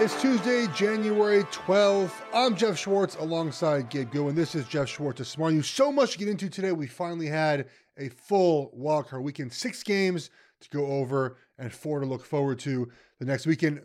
[0.00, 2.12] It's Tuesday, January 12th.
[2.32, 4.36] I'm Jeff Schwartz alongside Gabe Goodwin.
[4.36, 5.60] This is Jeff Schwartz this morning.
[5.60, 6.70] So much to get into today.
[6.70, 7.66] We finally had
[7.96, 12.88] a full wildcard weekend, six games to go over and four to look forward to
[13.18, 13.82] the next weekend.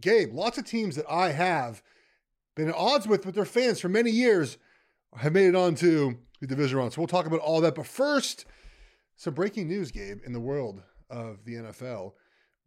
[0.00, 1.80] Gabe, lots of teams that I have
[2.56, 4.58] been at odds with with their fans for many years
[5.14, 6.92] have made it on to the division round.
[6.92, 7.76] So we'll talk about all that.
[7.76, 8.46] But first,
[9.14, 12.14] some breaking news, Gabe, in the world of the NFL.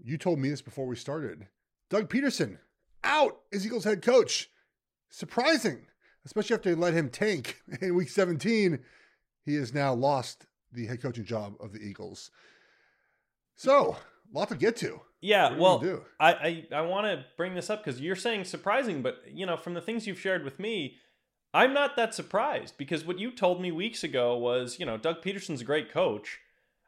[0.02, 1.48] You told me this before we started.
[1.90, 2.58] Doug Pederson
[3.06, 4.50] out as Eagles head coach.
[5.10, 5.86] Surprising,
[6.26, 8.80] especially after they let him tank in week 17.
[9.46, 12.32] He has now lost the head coaching job of the Eagles.
[13.56, 13.96] So,
[14.34, 15.02] a lot to get to.
[15.22, 15.84] Yeah, well,
[16.20, 19.58] I I, I want to bring this up because you're saying surprising, but you know,
[19.58, 20.98] from the things you've shared with me,
[21.54, 25.24] I'm not that surprised because what you told me weeks ago was, you know, Doug
[25.24, 26.40] Pederson's a great coach.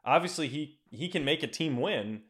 [0.04, 2.22] Obviously, he he can make a team win,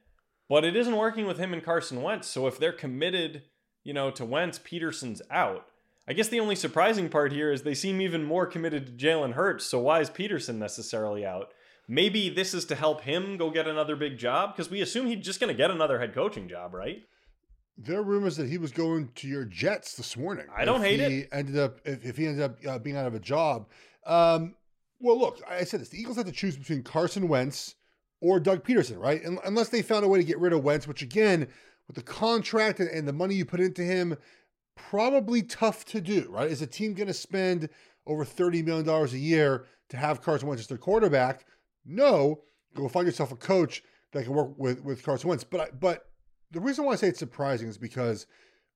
[0.48, 2.28] but it isn't working with him and Carson Wentz.
[2.28, 3.42] So if they're committed,
[3.84, 5.66] you know, to Wentz, Pederson's out.
[6.06, 9.32] I guess the only surprising part here is they seem even more committed to Jalen
[9.32, 9.66] Hurts.
[9.66, 11.52] So why is Pederson necessarily out?
[11.88, 15.24] maybe this is to help him go get another big job because we assume he's
[15.24, 17.02] just going to get another head coaching job, right?
[17.78, 20.46] There are rumors that he was going to your Jets this morning.
[20.54, 21.28] I don't hate it.
[21.32, 23.68] Ended up if, if he ended up uh, being out of a job.
[24.04, 24.56] Um,
[25.00, 27.76] well, look, I said this: the Eagles have to choose between Carson Wentz
[28.20, 29.22] or Doug Pederson, right?
[29.22, 31.46] And, unless they found a way to get rid of Wentz, which again,
[31.88, 34.16] with the contract and, and the money you put into him,
[34.76, 36.50] probably tough to do, right?
[36.50, 37.68] Is a team going to spend
[38.06, 41.44] over thirty million dollars a year to have Carson Wentz as their quarterback?
[41.84, 42.42] No,
[42.74, 43.82] go find yourself a coach
[44.12, 45.44] that can work with with Carson Wentz.
[45.44, 46.04] But I, but
[46.50, 48.26] the reason why I say it's surprising is because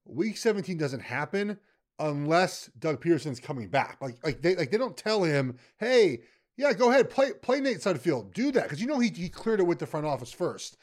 [0.04, 1.58] Week 17 doesn't happen
[1.98, 3.98] unless Doug Pederson's coming back.
[4.00, 6.22] Like like they like they don't tell him, hey,
[6.56, 9.60] yeah, go ahead, play play Nate Sudfeld, do that because you know he he cleared
[9.60, 10.76] it with the front office first.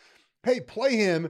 [0.43, 1.29] Hey, play him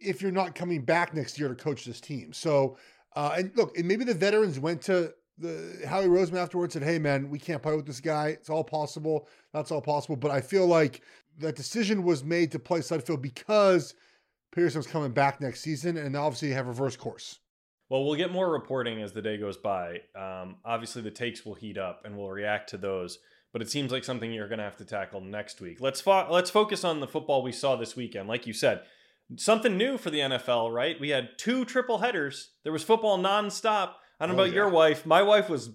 [0.00, 2.32] if you're not coming back next year to coach this team.
[2.32, 2.76] So.
[3.16, 6.92] Uh, and look, and maybe the veterans went to the Howie Roseman afterwards and said,
[6.92, 8.28] "Hey, man, we can't play with this guy.
[8.28, 9.26] It's all possible.
[9.52, 11.02] That's all possible." But I feel like
[11.38, 13.94] that decision was made to play Sudfeld because
[14.54, 17.40] Pederson's coming back next season, and obviously have reverse course.
[17.88, 20.02] Well, we'll get more reporting as the day goes by.
[20.14, 23.18] Um, obviously, the takes will heat up, and we'll react to those.
[23.52, 25.80] But it seems like something you're going to have to tackle next week.
[25.80, 28.28] Let's fo- let's focus on the football we saw this weekend.
[28.28, 28.82] Like you said,
[29.36, 30.98] something new for the NFL, right?
[31.00, 32.50] We had two triple headers.
[32.64, 35.06] There was football nonstop I don't know Oh, about your wife.
[35.06, 35.70] My wife was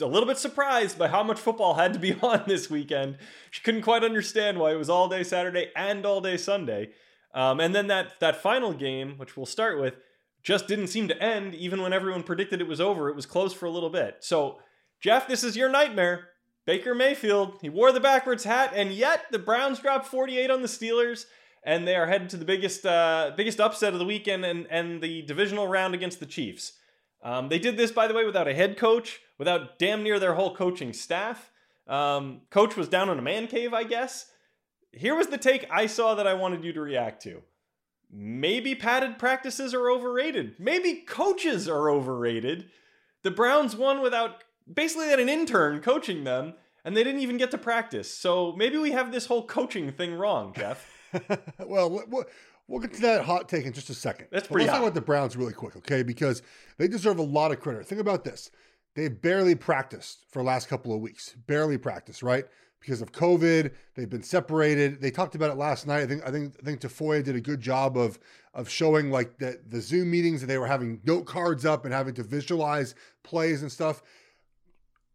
[0.00, 3.18] a little bit surprised by how much football had to be on this weekend.
[3.50, 6.90] She couldn't quite understand why it was all day Saturday and all day Sunday.
[7.34, 9.98] Um, and then that that final game, which we'll start with,
[10.42, 11.54] just didn't seem to end.
[11.54, 14.16] Even when everyone predicted it was over, it was close for a little bit.
[14.20, 14.58] So,
[15.00, 16.28] Jeff, this is your nightmare.
[16.66, 20.68] Baker Mayfield, he wore the backwards hat, and yet the Browns dropped 48 on the
[20.68, 21.26] Steelers,
[21.62, 25.02] and they are headed to the biggest uh, biggest upset of the weekend and, and
[25.02, 26.74] the divisional round against the Chiefs.
[27.22, 30.34] Um, they did this, by the way, without a head coach, without damn near their
[30.34, 31.50] whole coaching staff.
[31.86, 34.26] Um, coach was down in a man cave, I guess.
[34.92, 37.42] Here was the take I saw that I wanted you to react to.
[38.10, 40.54] Maybe padded practices are overrated.
[40.58, 42.70] Maybe coaches are overrated.
[43.22, 44.42] The Browns won without
[44.72, 46.54] basically had an intern coaching them,
[46.84, 48.12] and they didn't even get to practice.
[48.12, 50.90] So maybe we have this whole coaching thing wrong, Jeff.
[51.66, 52.24] well, we'll,
[52.68, 54.28] we'll get to that hot take in just a second.
[54.30, 56.02] That's But pretty Let's talk about the Browns really quick, okay?
[56.02, 56.42] Because
[56.78, 57.86] they deserve a lot of credit.
[57.86, 58.50] Think about this.
[58.94, 61.34] They barely practiced for the last couple of weeks.
[61.46, 62.44] Barely practiced, right?
[62.80, 65.00] Because of COVID, they've been separated.
[65.00, 66.00] They talked about it last night.
[66.02, 68.18] I think I think I think Tafoya did a good job of
[68.54, 71.92] of showing like the the Zoom meetings that they were having note cards up and
[71.92, 74.02] having to visualize plays and stuff.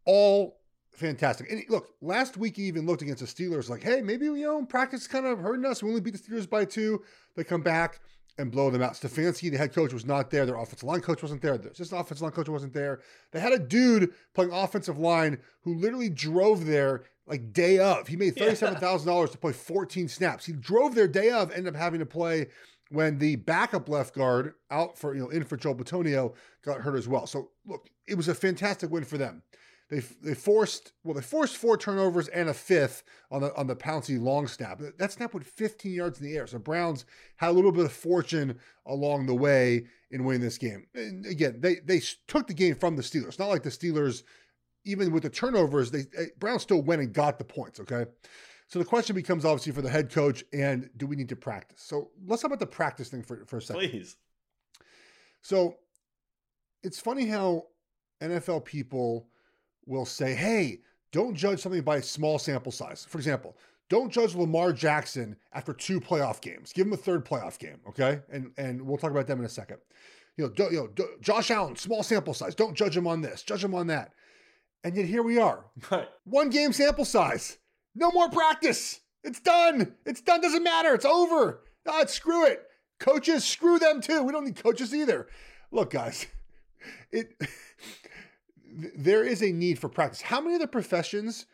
[0.06, 0.60] All
[0.96, 1.52] fantastic.
[1.52, 4.66] And look, last week he even looked against the Steelers like, hey, maybe you know
[4.66, 5.84] practice kind of hurting us.
[5.84, 7.04] We only beat the Steelers by two.
[7.36, 8.00] They come back
[8.38, 8.94] and blow them out.
[8.94, 10.46] Stefanski, the head coach, was not there.
[10.46, 11.58] Their offensive line coach wasn't there.
[11.58, 13.02] Their assistant offensive line coach wasn't there.
[13.32, 18.08] They had a dude playing offensive line who literally drove there like day of.
[18.08, 20.46] He made thirty-seven thousand dollars to play fourteen snaps.
[20.46, 22.48] He drove there day of, ended up having to play
[22.90, 26.34] when the backup left guard out for you know in for Joe Bitonio
[26.64, 27.28] got hurt as well.
[27.28, 29.44] So look, it was a fantastic win for them.
[29.96, 33.76] They they forced well they forced four turnovers and a fifth on the on the
[33.76, 34.82] Pouncey long snap.
[34.98, 36.48] That snap went 15 yards in the air.
[36.48, 37.06] So Browns
[37.38, 40.86] had a little bit of fortune along the way in winning this game.
[40.96, 43.40] And again, they they took the game from the Steelers.
[43.40, 44.24] Not like the Steelers
[44.84, 48.06] even with the turnovers, they eh, Browns still went and got the points, okay?
[48.68, 51.82] So the question becomes obviously for the head coach and do we need to practice?
[51.82, 53.90] So let's talk about the practice thing for, for a second.
[53.90, 54.18] Please.
[55.42, 55.78] So
[56.84, 57.68] it's funny how
[58.22, 59.28] NFL people
[59.86, 60.80] will say, hey,
[61.12, 63.06] don't judge something by a small sample size.
[63.10, 63.56] For example,
[63.90, 66.74] don't judge Lamar Jackson after two playoff games.
[66.74, 68.20] Give him a third playoff game, okay?
[68.32, 69.78] And and we'll talk about them in a second.
[70.38, 72.56] You know, don't, you know, don't- Josh Allen, small sample size.
[72.56, 73.44] Don't judge him on this.
[73.44, 74.12] Judge him on that.
[74.84, 76.08] And yet here we are, Right.
[76.26, 77.58] one game sample size.
[77.96, 79.00] No more practice.
[79.24, 79.96] It's done.
[80.06, 80.42] It's done.
[80.42, 80.94] Doesn't matter.
[80.94, 81.64] It's over.
[81.88, 82.64] Ah, screw it.
[83.00, 84.24] Coaches, screw them too.
[84.24, 85.28] We don't need coaches either.
[85.72, 86.26] Look, guys,
[87.12, 87.34] it
[88.76, 90.22] there is a need for practice.
[90.22, 91.46] How many of the professions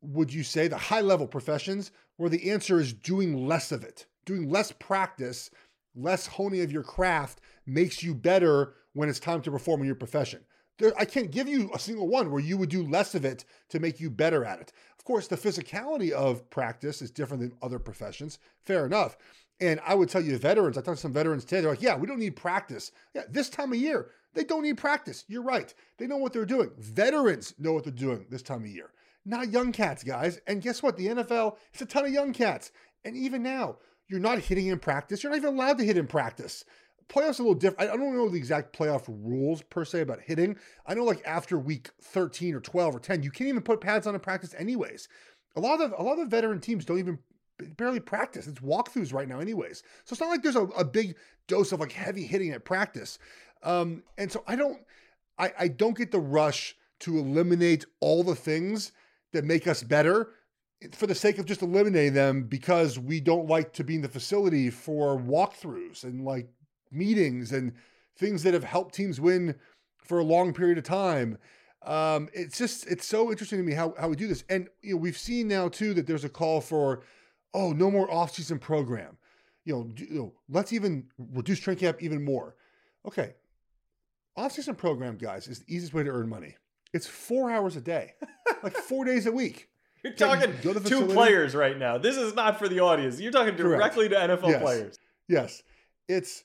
[0.00, 4.06] would you say the high level professions where the answer is doing less of it,
[4.24, 5.50] doing less practice,
[5.94, 9.94] less honing of your craft makes you better when it's time to perform in your
[9.94, 10.40] profession?
[10.78, 13.44] There, I can't give you a single one where you would do less of it
[13.68, 14.72] to make you better at it.
[14.98, 18.38] Of course, the physicality of practice is different than other professions.
[18.62, 19.18] Fair enough.
[19.60, 21.96] And I would tell you, veterans, I talked to some veterans today, they're like, yeah,
[21.96, 22.92] we don't need practice.
[23.14, 25.24] Yeah, this time of year, they don't need practice.
[25.28, 25.72] You're right.
[25.98, 26.70] They know what they're doing.
[26.78, 28.92] Veterans know what they're doing this time of year,
[29.24, 30.40] not young cats, guys.
[30.46, 30.96] And guess what?
[30.96, 32.70] The NFL, it's a ton of young cats.
[33.04, 33.78] And even now,
[34.08, 35.22] you're not hitting in practice.
[35.22, 36.64] You're not even allowed to hit in practice.
[37.08, 37.90] Playoffs are a little different.
[37.90, 40.56] I don't know the exact playoff rules per se about hitting.
[40.86, 44.06] I know like after week 13 or 12 or 10, you can't even put pads
[44.06, 45.08] on in practice anyways.
[45.56, 47.18] A lot of a lot of veteran teams don't even
[47.76, 48.46] barely practice.
[48.46, 49.82] It's walkthroughs right now, anyways.
[50.04, 51.16] So it's not like there's a, a big
[51.46, 53.18] dose of like heavy hitting at practice.
[53.62, 54.78] Um, and so I don't
[55.38, 58.92] I, I don't get the rush to eliminate all the things
[59.32, 60.30] that make us better
[60.92, 64.08] for the sake of just eliminating them because we don't like to be in the
[64.08, 66.48] facility for walkthroughs and like
[66.90, 67.72] meetings and
[68.16, 69.54] things that have helped teams win
[69.98, 71.38] for a long period of time.
[71.82, 74.94] Um, it's just it's so interesting to me how how we do this, and you
[74.94, 77.02] know we've seen now too that there's a call for
[77.54, 79.16] oh no more offseason program,
[79.64, 82.54] you know, do- you know let's even reduce training camp even more.
[83.06, 83.34] Okay,
[84.38, 86.56] offseason program guys is the easiest way to earn money.
[86.92, 88.14] It's four hours a day,
[88.62, 89.68] like four days a week.
[90.02, 91.98] You're talking to two players right now.
[91.98, 93.20] This is not for the audience.
[93.20, 93.78] You're talking Correct.
[93.94, 94.62] directly to NFL Yes.
[94.62, 94.98] players.
[95.28, 95.62] Yes,
[96.08, 96.44] it's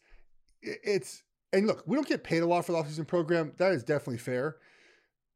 [0.62, 1.24] it's
[1.54, 3.54] and look, we don't get paid a lot for the offseason program.
[3.58, 4.58] That is definitely fair.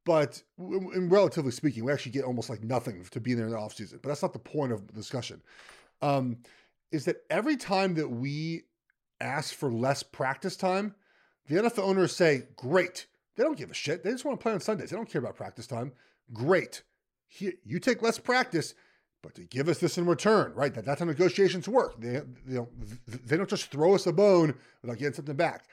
[0.05, 3.57] But in relatively speaking, we actually get almost like nothing to be there in the
[3.57, 4.01] offseason.
[4.01, 5.41] But that's not the point of the discussion.
[6.01, 6.37] Um,
[6.91, 8.63] is that every time that we
[9.21, 10.95] ask for less practice time,
[11.49, 14.03] the NFL owners say, "Great." They don't give a shit.
[14.03, 14.89] They just want to play on Sundays.
[14.89, 15.93] They don't care about practice time.
[16.33, 16.83] Great.
[17.27, 18.73] Here, you take less practice,
[19.23, 20.73] but to give us this in return, right?
[20.73, 21.99] That, that's how negotiations work.
[22.01, 22.69] They, they, don't,
[23.25, 25.65] they don't just throw us a bone without getting something back.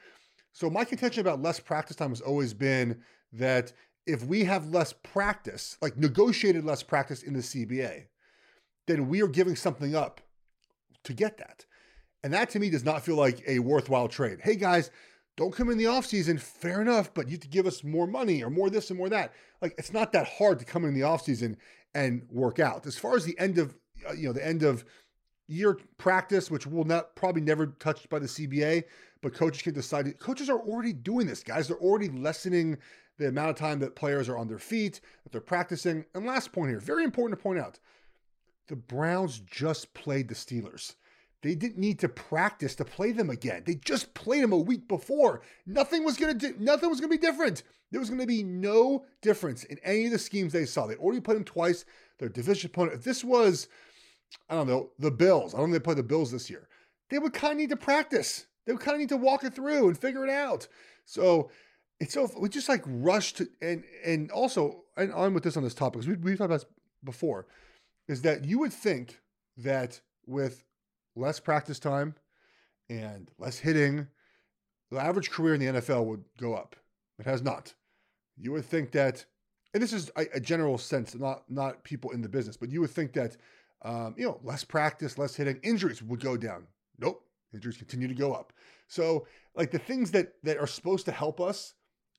[0.53, 3.01] So my contention about less practice time has always been
[3.33, 3.73] that
[4.05, 8.05] if we have less practice, like negotiated less practice in the CBA,
[8.87, 10.21] then we are giving something up
[11.03, 11.65] to get that.
[12.23, 14.39] And that to me does not feel like a worthwhile trade.
[14.41, 14.89] Hey guys,
[15.37, 18.43] don't come in the offseason, fair enough, but you have to give us more money
[18.43, 19.33] or more this and more that.
[19.61, 21.55] Like it's not that hard to come in the offseason
[21.93, 22.85] and work out.
[22.85, 23.75] As far as the end of
[24.07, 24.83] uh, you know, the end of
[25.47, 28.83] year practice, which will not probably never touched by the CBA,
[29.21, 30.19] but coaches can decide.
[30.19, 31.67] Coaches are already doing this, guys.
[31.67, 32.77] They're already lessening
[33.17, 36.05] the amount of time that players are on their feet, that they're practicing.
[36.13, 37.79] And last point here, very important to point out
[38.67, 40.95] the Browns just played the Steelers.
[41.43, 43.63] They didn't need to practice to play them again.
[43.65, 45.41] They just played them a week before.
[45.65, 47.63] Nothing was gonna do, nothing was gonna be different.
[47.91, 50.87] There was gonna be no difference in any of the schemes they saw.
[50.87, 51.85] They already played them twice.
[52.19, 52.97] Their division opponent.
[52.97, 53.67] If this was,
[54.49, 55.53] I don't know, the Bills.
[55.53, 56.67] I don't think they play the Bills this year.
[57.09, 58.47] They would kind of need to practice.
[58.65, 60.67] They would kind of need to walk it through and figure it out.
[61.05, 61.51] So
[61.99, 65.73] it's so we just like rushed and and also and on with this on this
[65.73, 66.69] topic because we we've talked about this
[67.03, 67.47] before,
[68.07, 69.21] is that you would think
[69.57, 70.63] that with
[71.17, 72.15] less practice time
[72.89, 74.07] and less hitting,
[74.91, 76.75] the average career in the NFL would go up.
[77.19, 77.73] It has not.
[78.37, 79.25] You would think that,
[79.73, 82.81] and this is a, a general sense, not not people in the business, but you
[82.81, 83.35] would think that
[83.81, 86.67] um, you know less practice, less hitting, injuries would go down.
[86.99, 88.53] Nope, injuries continue to go up.
[88.87, 91.73] So like the things that that are supposed to help us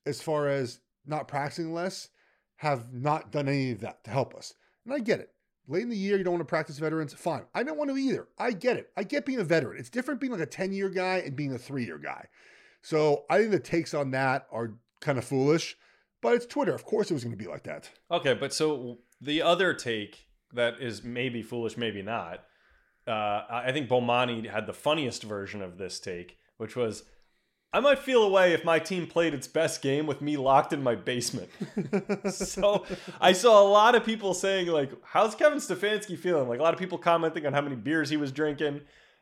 [0.07, 2.09] as far as not practicing less
[2.57, 4.53] have not done any of that to help us.
[4.85, 5.31] And I get it.
[5.69, 7.13] Late in the year, you don't want to practice veterans.
[7.13, 7.45] Fine.
[7.55, 8.27] I don't want to either.
[8.39, 8.91] I get it.
[8.97, 9.79] I get being a veteran.
[9.79, 12.27] It's different being like a 10 year guy and being a three year guy.
[12.81, 15.77] So I think the takes on that are kind of foolish,
[16.23, 16.75] but it's Twitter.
[16.75, 17.91] Of course it was going to be like that.
[18.11, 22.45] Okay, but so the other take that is maybe foolish, maybe not.
[23.07, 27.05] Uh, I think Bomani had the funniest version of this take, which was
[27.73, 30.73] I might feel a way if my team played its best game with me locked
[30.73, 31.51] in my basement.
[32.31, 32.87] so
[33.21, 36.49] I saw a lot of people saying, like, how's Kevin Stefanski feeling?
[36.49, 38.81] Like a lot of people commenting on how many beers he was drinking.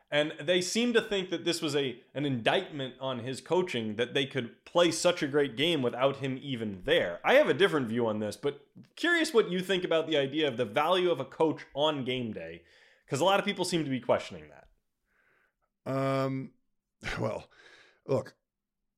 [0.09, 4.13] And they seem to think that this was a an indictment on his coaching that
[4.13, 7.19] they could play such a great game without him even there.
[7.25, 10.47] I have a different view on this, but curious what you think about the idea
[10.47, 12.61] of the value of a coach on game day,
[13.05, 14.45] because a lot of people seem to be questioning
[15.85, 15.93] that.
[15.93, 16.51] Um,
[17.19, 17.49] well,
[18.07, 18.33] look,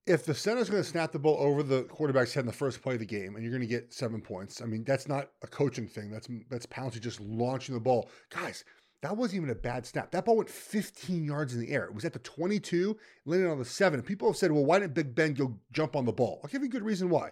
[0.05, 2.81] if the center's going to snap the ball over the quarterback's head in the first
[2.81, 5.29] play of the game, and you're going to get seven points, I mean that's not
[5.43, 6.09] a coaching thing.
[6.09, 8.63] That's that's Pouncey just launching the ball, guys.
[9.01, 10.11] That wasn't even a bad snap.
[10.11, 11.85] That ball went 15 yards in the air.
[11.85, 14.01] It was at the 22, landed on the seven.
[14.01, 16.41] People have said, well, why didn't Big Ben go jump on the ball?
[16.43, 17.29] I'll give you a good reason why.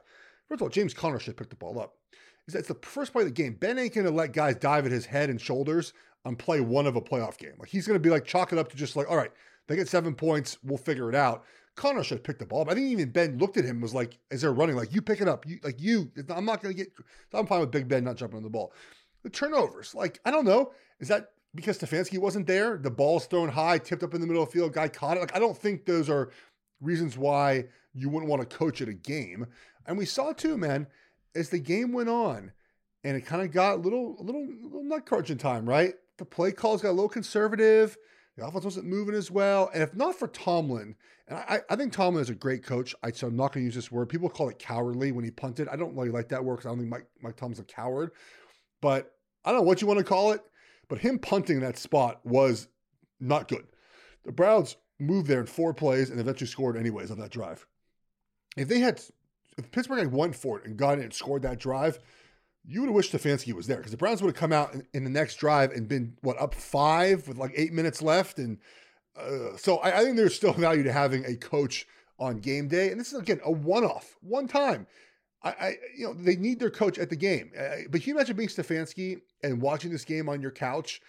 [0.47, 1.95] First of all, James Conner should pick the ball up.
[2.47, 3.55] Is that it's the first play of the game.
[3.59, 5.91] Ben ain't to let guys dive at his head and shoulders
[6.23, 7.53] on play one of a playoff game.
[7.59, 9.31] Like he's to be like chalk it up to just like, all right,
[9.67, 11.43] they get seven points, we'll figure it out.
[11.77, 12.65] Conner should have picked the ball.
[12.65, 15.01] But I think even Ben looked at him was like, as they're running, like, you
[15.01, 15.47] pick it up.
[15.47, 16.91] You like you, I'm not gonna get
[17.33, 18.73] I'm fine with Big Ben not jumping on the ball.
[19.23, 20.73] The turnovers, like, I don't know.
[20.99, 22.77] Is that because Stefanski wasn't there?
[22.77, 25.21] The ball's thrown high, tipped up in the middle of the field, guy caught it.
[25.21, 26.31] Like, I don't think those are
[26.81, 29.47] reasons why you wouldn't want to coach at a game.
[29.85, 30.87] And we saw too, man,
[31.35, 32.51] as the game went on,
[33.03, 35.93] and it kind of got a little, a little, a little nut crunching time, right?
[36.17, 37.97] The play calls got a little conservative.
[38.37, 39.71] The offense wasn't moving as well.
[39.73, 40.95] And if not for Tomlin,
[41.27, 43.65] and I, I think Tomlin is a great coach, I, so I'm not going to
[43.65, 44.09] use this word.
[44.09, 45.67] People call it cowardly when he punted.
[45.67, 48.11] I don't really like that word because I don't think Mike, Mike Tomlin's a coward.
[48.79, 49.11] But
[49.43, 50.41] I don't know what you want to call it.
[50.87, 52.67] But him punting that spot was
[53.19, 53.65] not good.
[54.23, 57.65] The Browns moved there in four plays and eventually scored anyways on that drive.
[58.55, 59.01] If they had,
[59.57, 61.99] if Pittsburgh had won for it and got it and scored that drive,
[62.67, 64.85] you would have wished Stefanski was there because the Browns would have come out in,
[64.93, 68.59] in, the next drive and been what up five with like eight minutes left, and
[69.17, 71.87] uh, so I, I, think there's still value to having a coach
[72.19, 74.85] on game day, and this is again a one-off, one time.
[75.43, 78.15] I, I you know they need their coach at the game, uh, but can you
[78.15, 81.01] imagine being Stefanski and watching this game on your couch,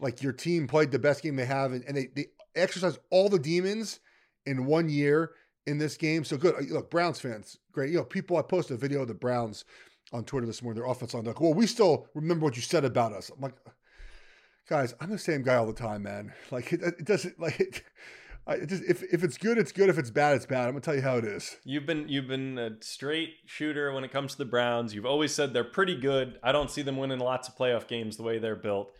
[0.00, 2.26] like your team played the best game they have, and, and they they
[2.56, 4.00] exercise all the demons
[4.46, 5.32] in one year
[5.66, 6.24] in this game.
[6.24, 6.70] So good.
[6.70, 7.90] Look, Browns fans, great.
[7.90, 8.38] You know, people.
[8.38, 9.66] I posted a video of the Browns
[10.12, 11.24] on Twitter this morning, their offense line.
[11.24, 13.30] Like, well, we still remember what you said about us.
[13.30, 13.54] I'm like,
[14.68, 16.32] guys, I'm the same guy all the time, man.
[16.50, 17.82] Like, it, it doesn't like it.
[18.46, 19.88] I just if if it's good, it's good.
[19.88, 20.66] If it's bad, it's bad.
[20.66, 21.56] I'm gonna tell you how it is.
[21.64, 24.94] You've been you've been a straight shooter when it comes to the Browns.
[24.94, 26.40] You've always said they're pretty good.
[26.42, 28.92] I don't see them winning lots of playoff games the way they're built.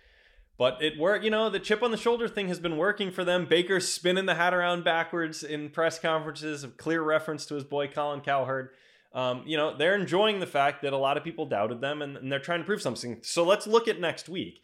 [0.59, 3.25] But it worked, you know, the chip on the shoulder thing has been working for
[3.25, 3.47] them.
[3.47, 7.88] Baker's spinning the hat around backwards in press conferences, a clear reference to his boy
[7.88, 8.69] Colin Cowherd
[9.14, 12.16] um, you know, they're enjoying the fact that a lot of people doubted them and,
[12.16, 13.19] and they're trying to prove something.
[13.23, 14.62] So let's look at next week.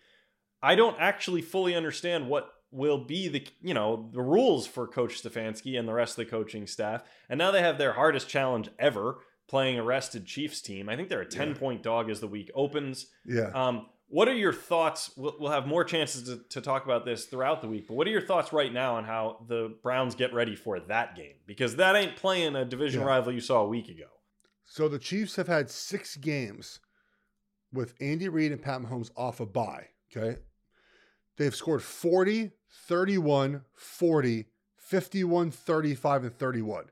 [0.62, 5.23] I don't actually fully understand what will be the you know the rules for Coach
[5.23, 7.02] Stefanski and the rest of the coaching staff.
[7.28, 10.88] And now they have their hardest challenge ever playing a rested Chiefs team.
[10.88, 11.55] I think they're a ten yeah.
[11.55, 13.07] point dog as the week opens.
[13.25, 13.50] Yeah.
[13.55, 15.11] Um, what are your thoughts?
[15.17, 18.07] We'll, we'll have more chances to, to, talk about this throughout the week, but what
[18.07, 21.35] are your thoughts right now on how the Browns get ready for that game?
[21.47, 23.07] Because that ain't playing a division yeah.
[23.07, 24.07] rival you saw a week ago.
[24.71, 26.81] So the Chiefs have had six games
[27.73, 29.87] with Andy Reid and Pat Mahomes off a bye.
[30.15, 30.39] Okay.
[31.39, 32.51] They've scored 40,
[32.87, 34.47] 31, 40,
[34.77, 36.85] 51, 35, and 31.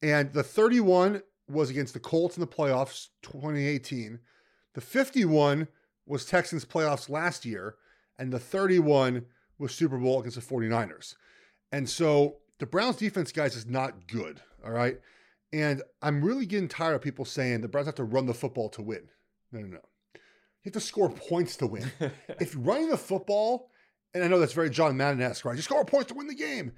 [0.00, 4.20] And the 31 was against the Colts in the playoffs 2018.
[4.74, 5.66] The 51
[6.06, 7.76] was Texans playoffs last year,
[8.18, 9.24] and the 31
[9.58, 11.14] was Super Bowl against the 49ers.
[11.72, 14.40] And so the Browns defense, guys, is not good.
[14.64, 15.00] All right.
[15.52, 18.68] And I'm really getting tired of people saying the Browns have to run the football
[18.70, 19.08] to win.
[19.50, 19.80] No, no, no.
[20.14, 20.20] You
[20.64, 21.90] have to score points to win.
[22.40, 23.70] if running the football,
[24.12, 25.56] and I know that's very John Madden esque, right?
[25.56, 26.72] You score points to win the game.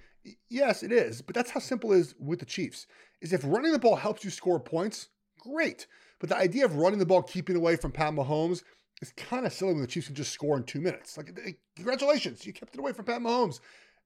[0.49, 1.23] Yes, it is.
[1.23, 2.87] But that's how simple it is with the Chiefs.
[3.21, 5.09] Is if running the ball helps you score points,
[5.41, 5.87] great.
[6.21, 8.63] But the idea of running the ball, keeping away from Pat Mahomes,
[9.01, 11.17] is kind of silly when the Chiefs can just score in two minutes.
[11.17, 11.35] Like,
[11.77, 13.61] congratulations, you kept it away from Pat Mahomes.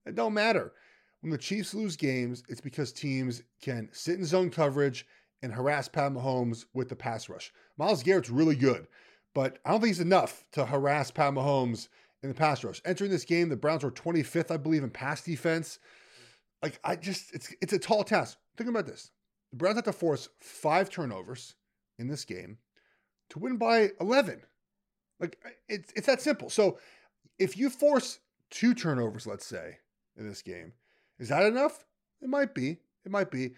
[0.06, 0.72] It don't matter.
[1.24, 5.06] When the Chiefs lose games, it's because teams can sit in zone coverage
[5.40, 7.50] and harass Pat Mahomes with the pass rush.
[7.78, 8.86] Myles Garrett's really good,
[9.34, 11.88] but I don't think he's enough to harass Pat Mahomes
[12.22, 12.82] in the pass rush.
[12.84, 15.78] Entering this game, the Browns were 25th, I believe, in pass defense.
[16.62, 18.36] Like I just, it's it's a tall task.
[18.58, 19.10] Think about this:
[19.50, 21.54] the Browns have to force five turnovers
[21.98, 22.58] in this game
[23.30, 24.42] to win by 11.
[25.20, 25.38] Like
[25.70, 26.50] it's it's that simple.
[26.50, 26.78] So
[27.38, 28.18] if you force
[28.50, 29.78] two turnovers, let's say,
[30.18, 30.74] in this game,
[31.18, 31.84] is that enough?
[32.20, 32.78] It might be.
[33.04, 33.54] It might be.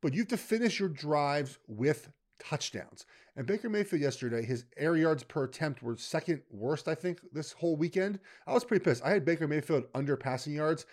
[0.00, 3.04] But you have to finish your drives with touchdowns.
[3.36, 7.52] And Baker Mayfield yesterday, his air yards per attempt were second worst, I think, this
[7.52, 8.18] whole weekend.
[8.46, 9.04] I was pretty pissed.
[9.04, 10.86] I had Baker Mayfield under passing yards.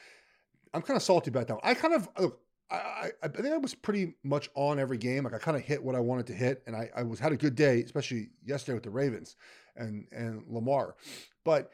[0.74, 1.58] I'm kind of salty about that.
[1.64, 2.42] I kind of look.
[2.70, 5.24] I, I, think I was pretty much on every game.
[5.24, 7.32] Like I kind of hit what I wanted to hit, and I, I was had
[7.32, 9.36] a good day, especially yesterday with the Ravens
[9.76, 10.96] and and Lamar.
[11.44, 11.72] But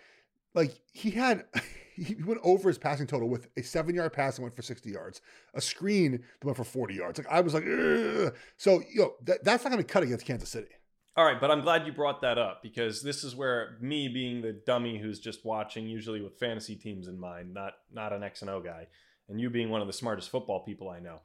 [0.54, 1.46] like he had
[1.96, 4.90] he went over his passing total with a seven yard pass and went for 60
[4.90, 5.22] yards,
[5.54, 7.20] a screen that went for 40 yards.
[7.20, 8.34] Like I was like, Ugh.
[8.58, 10.70] so you know that, that's not going to cut against Kansas City.
[11.18, 14.42] All right, but I'm glad you brought that up because this is where me being
[14.42, 18.42] the dummy who's just watching, usually with fantasy teams in mind, not not an X
[18.42, 18.88] and O guy,
[19.28, 21.20] and you being one of the smartest football people I know.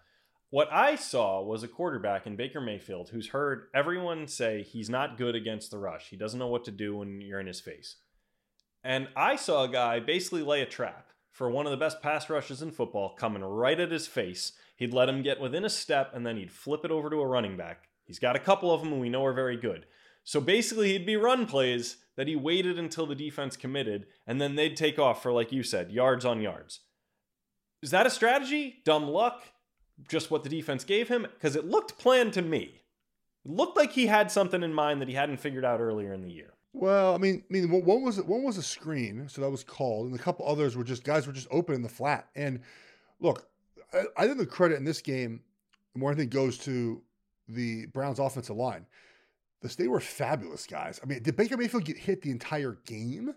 [0.50, 5.18] What I saw was a quarterback in Baker Mayfield who's heard everyone say he's not
[5.18, 6.08] good against the rush.
[6.08, 7.96] He doesn't know what to do when you're in his face.
[8.86, 12.30] And I saw a guy basically lay a trap for one of the best pass
[12.30, 14.52] rushes in football coming right at his face.
[14.76, 17.26] He'd let him get within a step and then he'd flip it over to a
[17.26, 17.88] running back.
[18.04, 19.86] He's got a couple of them and we know are very good.
[20.22, 24.54] So basically, he'd be run plays that he waited until the defense committed and then
[24.54, 26.78] they'd take off for, like you said, yards on yards.
[27.82, 28.82] Is that a strategy?
[28.84, 29.42] Dumb luck?
[30.08, 31.22] Just what the defense gave him?
[31.22, 32.82] Because it looked planned to me.
[33.44, 36.22] It looked like he had something in mind that he hadn't figured out earlier in
[36.22, 36.52] the year.
[36.72, 39.64] Well, I mean, I mean, one was it one was a screen, so that was
[39.64, 42.28] called, and a couple others were just guys were just open in the flat.
[42.34, 42.60] And
[43.18, 43.48] look,
[43.94, 45.40] I, I think the credit in this game
[45.96, 47.02] more I think goes to
[47.48, 48.86] the Browns' offensive line.
[49.62, 51.00] The they were fabulous guys.
[51.02, 53.34] I mean, did Baker Mayfield get hit the entire game?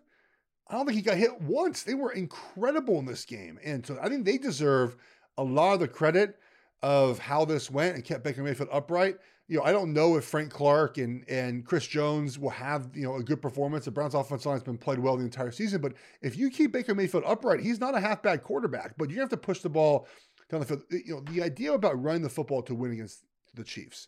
[0.68, 1.84] I don't think he got hit once.
[1.84, 4.96] They were incredible in this game, and so I think they deserve
[5.38, 6.38] a lot of the credit
[6.82, 9.18] of how this went and kept Baker Mayfield upright
[9.50, 13.02] you know, I don't know if Frank Clark and and Chris Jones will have you
[13.02, 13.86] know a good performance.
[13.86, 16.72] The Browns' offensive line has been played well the entire season, but if you keep
[16.72, 18.94] Baker Mayfield upright, he's not a half bad quarterback.
[18.96, 20.08] But you have to push the ball
[20.50, 20.84] down the field.
[20.92, 24.08] You know, the idea about running the football to win against the Chiefs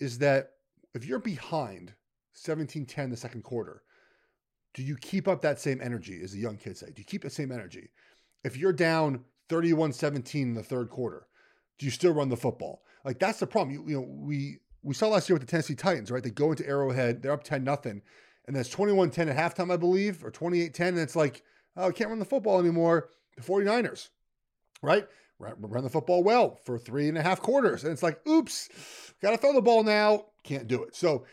[0.00, 0.52] is that
[0.94, 1.92] if you're behind
[2.34, 3.82] 17-10 the second quarter,
[4.72, 6.86] do you keep up that same energy, as the young kids say?
[6.86, 7.90] Do you keep the same energy?
[8.42, 11.26] If you're down 31-17 in the third quarter,
[11.78, 12.82] do you still run the football?
[13.04, 13.74] Like that's the problem.
[13.74, 16.22] You, you know, we we saw last year with the Tennessee Titans, right?
[16.22, 18.02] They go into Arrowhead, they're up 10 nothing,
[18.46, 21.42] and then it's 21-10 at halftime, I believe, or 28-10, and it's like,
[21.76, 23.10] oh, I can't run the football anymore.
[23.36, 24.08] The 49ers,
[24.82, 25.06] right?
[25.38, 27.82] Run the football well for three and a half quarters.
[27.82, 28.68] And it's like, oops,
[29.20, 30.26] gotta throw the ball now.
[30.44, 30.94] Can't do it.
[30.94, 31.24] So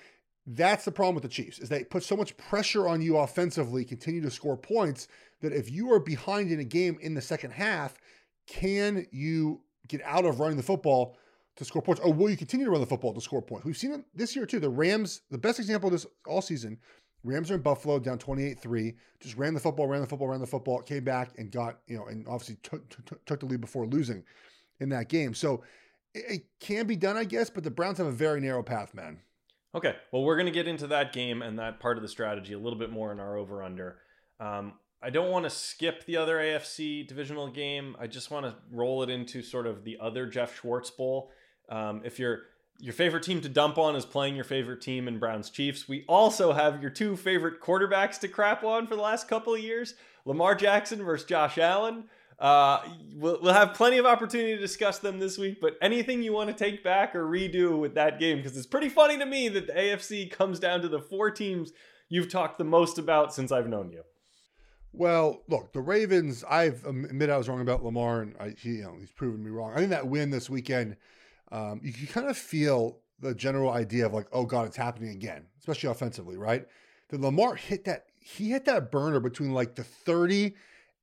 [0.48, 3.86] that's the problem with the Chiefs, is they put so much pressure on you offensively,
[3.86, 5.08] continue to score points,
[5.42, 8.00] that if you are behind in a game in the second half,
[8.48, 11.18] can you get out of running the football
[11.60, 13.66] to score points, or will you continue to run the football to score points?
[13.66, 14.60] We've seen it this year too.
[14.60, 16.80] The Rams, the best example of this all season,
[17.24, 20.48] Rams are in Buffalo down 28-3, just ran the football, ran the football, ran the
[20.48, 23.86] football, came back and got, you know, and obviously took, took, took the lead before
[23.86, 24.24] losing
[24.80, 25.34] in that game.
[25.34, 25.64] So
[26.14, 28.94] it, it can be done, I guess, but the Browns have a very narrow path,
[28.94, 29.20] man.
[29.76, 29.96] Okay.
[30.14, 32.60] Well, we're going to get into that game and that part of the strategy a
[32.60, 34.00] little bit more in our over under.
[34.40, 37.96] Um, I don't want to skip the other AFC divisional game.
[38.00, 41.32] I just want to roll it into sort of the other Jeff Schwartz Bowl.
[41.70, 42.42] Um, if your
[42.82, 46.06] your favorite team to dump on is playing your favorite team in Browns Chiefs, we
[46.08, 49.96] also have your two favorite quarterbacks to crap on for the last couple of years:
[50.26, 52.06] Lamar Jackson versus Josh Allen.
[52.40, 52.82] Uh,
[53.16, 56.50] we'll, we'll have plenty of opportunity to discuss them this week, but anything you want
[56.50, 59.68] to take back or redo with that game, because it's pretty funny to me that
[59.68, 61.74] the AFC comes down to the four teams
[62.08, 64.04] you've talked the most about since I've known you.
[64.92, 66.44] Well, look, the Ravens.
[66.50, 69.52] I've admit I was wrong about Lamar, and I, he, you know, he's proven me
[69.52, 69.74] wrong.
[69.74, 70.96] I think that win this weekend,
[71.52, 75.12] um, you can kind of feel the general idea of like, oh god, it's happening
[75.12, 76.66] again, especially offensively, right?
[77.10, 80.56] That Lamar hit that he hit that burner between like the thirty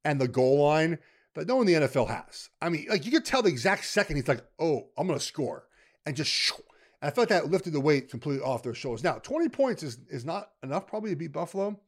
[0.05, 0.99] and the goal line
[1.35, 2.49] that no one in the NFL has.
[2.63, 5.67] I mean, like you could tell the exact second he's like, oh, I'm gonna score,
[6.05, 6.31] and just.
[6.31, 6.55] Shoo,
[7.03, 9.05] I felt that lifted the weight completely off their shoulders.
[9.05, 11.79] Now, 20 points is, is not enough probably to beat Buffalo,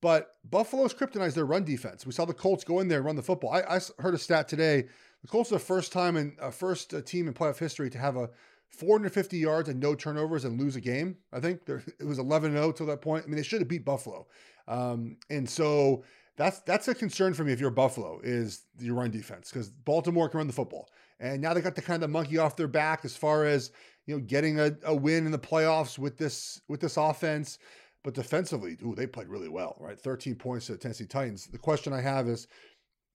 [0.00, 2.06] but Buffalo's kryptonized their run defense.
[2.06, 3.52] We saw the Colts go in there and run the football.
[3.52, 4.86] I, I heard a stat today.
[5.22, 7.98] The Colts are the first time in uh, first uh, team in playoff history to
[7.98, 8.30] have a
[8.68, 11.16] 450 yards and no turnovers and lose a game.
[11.32, 13.24] I think there, it was 11 0 till that point.
[13.24, 14.26] I mean, they should have beat Buffalo.
[14.66, 16.04] Um, and so
[16.36, 20.28] that's that's a concern for me if you're Buffalo is your run defense because Baltimore
[20.28, 20.88] can run the football.
[21.20, 23.70] And now they got the kind of monkey off their back as far as
[24.06, 27.58] you know getting a, a win in the playoffs with this with this offense.
[28.04, 30.00] But defensively, ooh, they played really well, right?
[30.00, 31.46] 13 points to the Tennessee Titans.
[31.46, 32.48] The question I have is,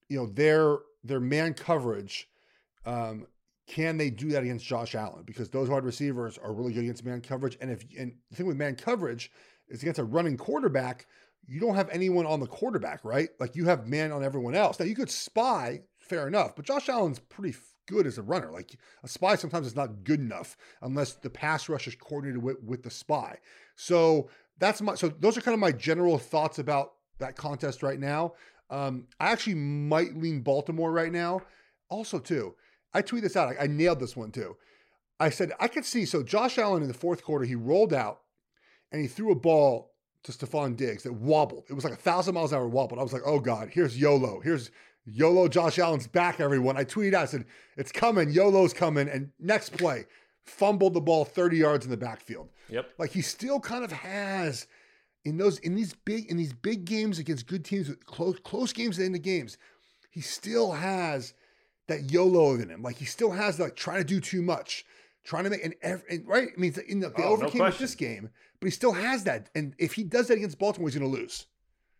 [0.09, 2.27] you know, their their man coverage,
[2.85, 3.27] um,
[3.67, 5.23] can they do that against Josh Allen?
[5.25, 7.57] Because those wide receivers are really good against man coverage.
[7.61, 9.31] And if and the thing with man coverage
[9.67, 11.05] is against a running quarterback,
[11.45, 13.29] you don't have anyone on the quarterback, right?
[13.39, 14.79] Like you have man on everyone else.
[14.79, 18.51] Now you could spy, fair enough, but Josh Allen's pretty good as a runner.
[18.51, 22.61] Like a spy sometimes is not good enough unless the pass rush is coordinated with,
[22.63, 23.37] with the spy.
[23.75, 27.99] So that's my so those are kind of my general thoughts about that contest right
[27.99, 28.33] now.
[28.69, 31.41] Um, I actually might lean Baltimore right now.
[31.89, 32.55] Also, too,
[32.93, 33.55] I tweet this out.
[33.57, 34.57] I, I nailed this one too.
[35.19, 38.21] I said I could see so Josh Allen in the fourth quarter he rolled out
[38.91, 41.65] and he threw a ball to Stefon Diggs that wobbled.
[41.69, 42.99] It was like a thousand miles an hour wobbled.
[42.99, 44.41] I was like, oh God, here's YOLO.
[44.41, 44.71] Here's
[45.05, 46.77] YOLO Josh Allen's back, everyone.
[46.77, 47.45] I tweeted out, I said,
[47.77, 49.07] it's coming, YOLO's coming.
[49.07, 50.05] And next play,
[50.43, 52.49] fumbled the ball 30 yards in the backfield.
[52.69, 52.89] Yep.
[52.97, 54.67] Like he still kind of has
[55.25, 58.73] in those in these big in these big games against good teams with close close
[58.73, 59.57] games at the end of games,
[60.11, 61.33] he still has
[61.87, 62.81] that YOLO in him.
[62.81, 64.85] Like he still has like trying to do too much,
[65.23, 66.49] trying to make and, and right.
[66.55, 69.23] I mean, in the, they Oh, no overcame with this game, but he still has
[69.25, 69.49] that.
[69.55, 71.45] And if he does that against Baltimore, he's going to lose.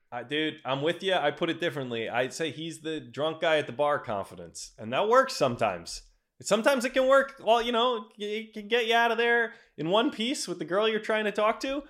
[0.10, 1.14] Uh, dude, I'm with you.
[1.14, 2.08] I put it differently.
[2.08, 6.04] I'd say he's the drunk guy at the bar confidence, and that works sometimes.
[6.42, 7.42] Sometimes it can work.
[7.44, 10.66] Well, you know, it can get you out of there in one piece with the
[10.66, 11.84] girl you're trying to talk to.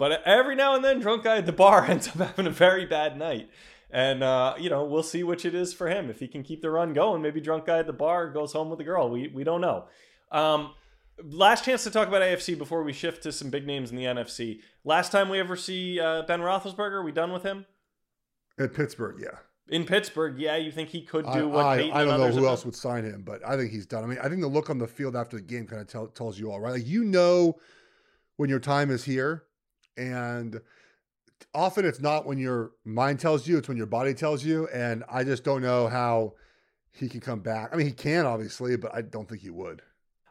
[0.00, 2.86] But every now and then, drunk guy at the bar ends up having a very
[2.86, 3.50] bad night.
[3.90, 6.08] And uh, you know, we'll see which it is for him.
[6.08, 8.70] If he can keep the run going, maybe drunk guy at the bar goes home
[8.70, 9.10] with the girl.
[9.10, 9.84] We we don't know.
[10.32, 10.72] Um,
[11.22, 14.04] last chance to talk about AFC before we shift to some big names in the
[14.04, 14.60] NFC.
[14.84, 17.66] Last time we ever see uh, Ben Roethlisberger, are we done with him?
[18.58, 19.38] At Pittsburgh, yeah.
[19.68, 22.28] In Pittsburgh, yeah, you think he could I, do what I, Peyton I don't know
[22.28, 24.02] who else would sign him, but I think he's done.
[24.02, 26.06] I mean, I think the look on the field after the game kind of tell,
[26.06, 26.72] tells you all, right?
[26.72, 27.58] Like you know
[28.36, 29.44] when your time is here,
[30.00, 30.60] and
[31.54, 34.66] often it's not when your mind tells you; it's when your body tells you.
[34.68, 36.34] And I just don't know how
[36.92, 37.70] he can come back.
[37.72, 39.82] I mean, he can obviously, but I don't think he would.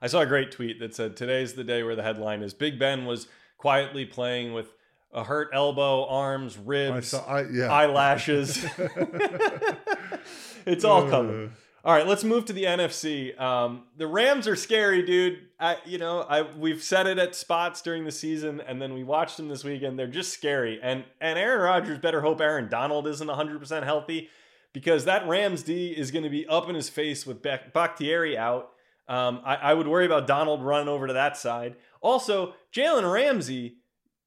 [0.02, 2.80] I saw a great tweet that said, "Today's the day where the headline is Big
[2.80, 3.28] Ben was
[3.58, 4.74] quietly playing with
[5.12, 8.66] a hurt elbow, arms, I ribs, saw, I, yeah, eyelashes.
[10.66, 11.48] it's all coming.
[11.48, 11.50] Uh,
[11.86, 13.40] All right, let's move to the NFC.
[13.40, 15.40] Um, the Rams are scary, dude.
[15.60, 19.04] I, you know, I we've said it at spots during the season, and then we
[19.04, 19.98] watched them this weekend.
[19.98, 24.30] They're just scary, and and Aaron Rodgers better hope Aaron Donald isn't 100 percent healthy,
[24.74, 28.38] because that Rams D is going to be up in his face with Bak- Bakhtiari
[28.38, 28.72] out.
[29.08, 31.76] Um, I, I would worry about Donald running over to that side.
[32.02, 33.78] Also, Jalen Ramsey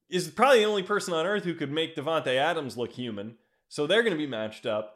[0.09, 3.37] is probably the only person on earth who could make Davante Adams look human.
[3.69, 4.92] So they're going to be matched up.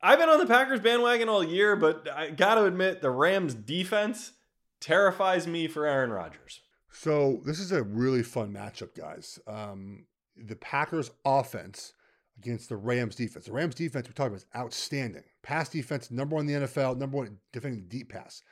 [0.00, 3.54] I've been on the Packers bandwagon all year, but I got to admit the Rams
[3.54, 4.32] defense
[4.80, 6.60] terrifies me for Aaron Rodgers.
[6.90, 9.38] So this is a really fun matchup, guys.
[9.46, 10.06] Um,
[10.36, 11.94] the Packers offense
[12.38, 13.46] against the Rams defense.
[13.46, 15.24] The Rams defense we talked about is outstanding.
[15.42, 18.42] Pass defense, number one in the NFL, number one defending the deep pass.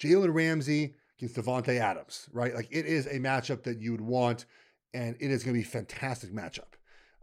[0.00, 2.54] Jalen Ramsey against Davante Adams, right?
[2.54, 4.46] Like it is a matchup that you would want,
[4.92, 6.74] and it is going to be a fantastic matchup.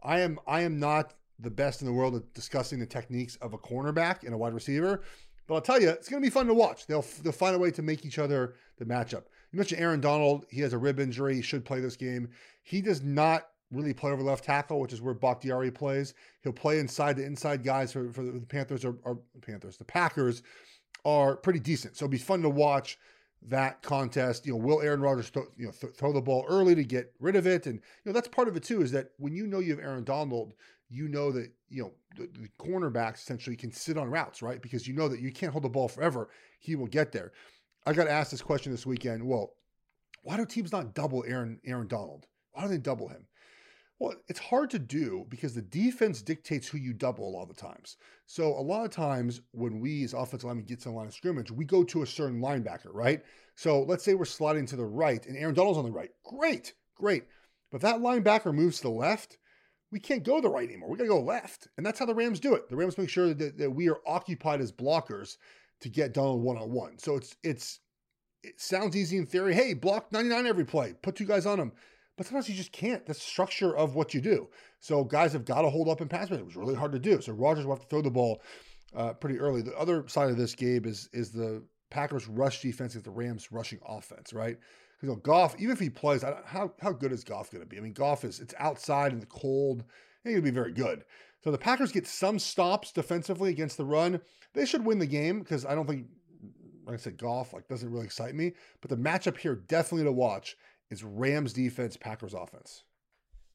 [0.02, 3.52] I am I am not the best in the world at discussing the techniques of
[3.52, 5.02] a cornerback and a wide receiver,
[5.46, 6.86] but I'll tell you, it's going to be fun to watch.
[6.86, 9.24] They'll they'll find a way to make each other the matchup.
[9.50, 10.46] You mentioned Aaron Donald.
[10.48, 11.34] He has a rib injury.
[11.34, 12.28] He should play this game.
[12.62, 16.14] He does not really play over left tackle, which is where Bakhtiari plays.
[16.42, 19.76] He'll play inside the inside guys for, for the Panthers or, or Panthers.
[19.76, 20.42] The Packers
[21.04, 22.98] are pretty decent, so it'll be fun to watch
[23.48, 24.46] that contest.
[24.46, 27.12] You know, will Aaron Rodgers th- you know th- throw the ball early to get
[27.18, 27.66] rid of it?
[27.66, 28.82] And you know that's part of it too.
[28.82, 30.54] Is that when you know you have Aaron Donald,
[30.92, 34.60] you know that you know the, the cornerbacks essentially can sit on routes, right?
[34.60, 36.28] Because you know that you can't hold the ball forever.
[36.60, 37.32] He will get there.
[37.86, 39.26] I got asked this question this weekend.
[39.26, 39.54] Well,
[40.22, 42.26] why do teams not double Aaron Aaron Donald?
[42.52, 43.26] Why don't they double him?
[43.98, 47.48] Well, it's hard to do because the defense dictates who you double a lot of
[47.48, 47.96] the times.
[48.26, 51.14] So a lot of times when we as offensive linemen get to the line of
[51.14, 53.22] scrimmage, we go to a certain linebacker, right?
[53.54, 56.10] So let's say we're sliding to the right and Aaron Donald's on the right.
[56.24, 57.24] Great, great.
[57.70, 59.38] But that linebacker moves to the left,
[59.92, 60.90] we can't go the right anymore.
[60.90, 61.68] We got to go left.
[61.76, 62.68] And that's how the Rams do it.
[62.68, 65.36] The Rams make sure that, that we are occupied as blockers
[65.80, 66.98] to get Donald one on one.
[66.98, 67.80] So it's it's
[68.42, 69.54] it sounds easy in theory.
[69.54, 71.72] Hey, block 99 every play, put two guys on them.
[72.16, 73.04] But sometimes you just can't.
[73.06, 74.48] That's the structure of what you do.
[74.80, 76.30] So guys have got to hold up and pass.
[76.30, 77.20] It was really hard to do.
[77.20, 78.42] So Rodgers will have to throw the ball
[78.94, 79.62] uh, pretty early.
[79.62, 83.52] The other side of this, Gabe, is is the Packers rush defense against the Rams
[83.52, 84.58] rushing offense, right?
[85.02, 87.76] You know, Goff, even if he plays, how how good is Goff going to be?
[87.76, 89.84] I mean, Goff is it's outside in the cold.
[90.22, 91.04] He's going to be very good.
[91.42, 94.20] So the Packers get some stops defensively against the run.
[94.54, 96.06] They should win the game because I don't think,
[96.86, 98.52] like I said, Goff like doesn't really excite me.
[98.80, 100.56] But the matchup here definitely to watch
[100.88, 102.84] is Rams defense, Packers offense.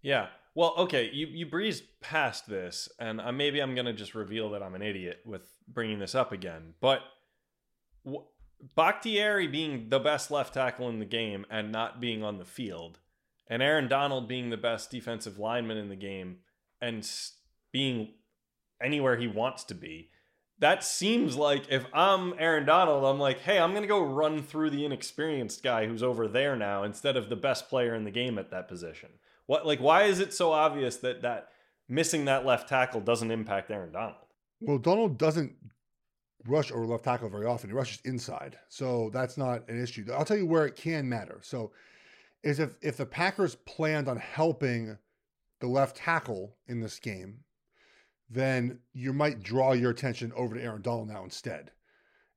[0.01, 0.27] Yeah.
[0.53, 4.63] Well, okay, you you breezed past this, and uh, maybe I'm gonna just reveal that
[4.63, 6.73] I'm an idiot with bringing this up again.
[6.81, 7.01] But
[8.75, 12.99] Bakhtiari being the best left tackle in the game and not being on the field,
[13.47, 16.37] and Aaron Donald being the best defensive lineman in the game
[16.81, 17.09] and
[17.71, 18.13] being
[18.81, 20.09] anywhere he wants to be,
[20.59, 24.71] that seems like if I'm Aaron Donald, I'm like, hey, I'm gonna go run through
[24.71, 28.39] the inexperienced guy who's over there now instead of the best player in the game
[28.39, 29.09] at that position.
[29.45, 31.49] What like why is it so obvious that that
[31.87, 34.15] missing that left tackle doesn't impact Aaron Donald?
[34.59, 35.53] Well, Donald doesn't
[36.45, 37.69] rush over left tackle very often.
[37.69, 40.05] He rushes inside, so that's not an issue.
[40.13, 41.39] I'll tell you where it can matter.
[41.41, 41.71] So,
[42.43, 44.97] is if if the Packers planned on helping
[45.59, 47.39] the left tackle in this game
[48.29, 51.71] then you might draw your attention over to Aaron Donald now instead.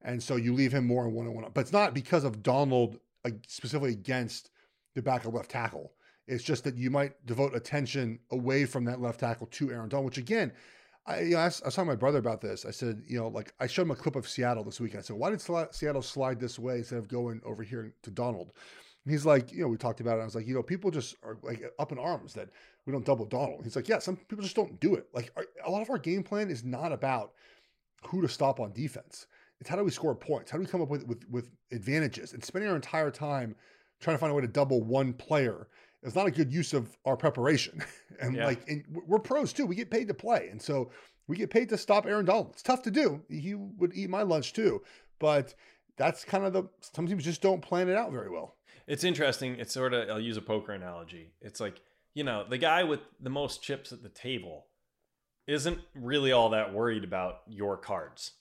[0.02, 1.44] And so you leave him more in one on one.
[1.52, 2.98] But it's not because of Donald
[3.46, 4.50] specifically against
[4.94, 5.92] the backup left tackle.
[6.26, 10.06] It's just that you might devote attention away from that left tackle to Aaron Donald,
[10.06, 10.52] which again,
[11.10, 12.64] I, you know, I, I was talking to my brother about this.
[12.64, 15.00] I said, you know, like I showed him a clip of Seattle this weekend.
[15.00, 18.52] I said, why did Seattle slide this way instead of going over here to Donald?
[19.04, 20.22] And he's like, you know, we talked about it.
[20.22, 22.50] I was like, you know, people just are like up in arms that
[22.86, 23.64] we don't double Donald.
[23.64, 25.08] He's like, yeah, some people just don't do it.
[25.12, 25.32] Like
[25.64, 27.32] a lot of our game plan is not about
[28.06, 29.26] who to stop on defense.
[29.60, 30.50] It's how do we score points?
[30.50, 32.34] How do we come up with with, with advantages?
[32.34, 33.56] And spending our entire time
[34.00, 35.68] trying to find a way to double one player
[36.02, 37.82] is not a good use of our preparation.
[38.20, 38.46] and yeah.
[38.46, 39.66] like, and we're pros too.
[39.66, 40.90] We get paid to play, and so
[41.28, 42.50] we get paid to stop Aaron Donald.
[42.52, 43.22] It's tough to do.
[43.28, 44.82] He would eat my lunch too,
[45.18, 45.54] but
[45.96, 48.56] that's kind of the some teams just don't plan it out very well.
[48.86, 49.56] It's interesting.
[49.58, 51.32] It's sort of I'll use a poker analogy.
[51.40, 51.80] It's like
[52.14, 54.66] you know, the guy with the most chips at the table
[55.46, 58.32] isn't really all that worried about your cards.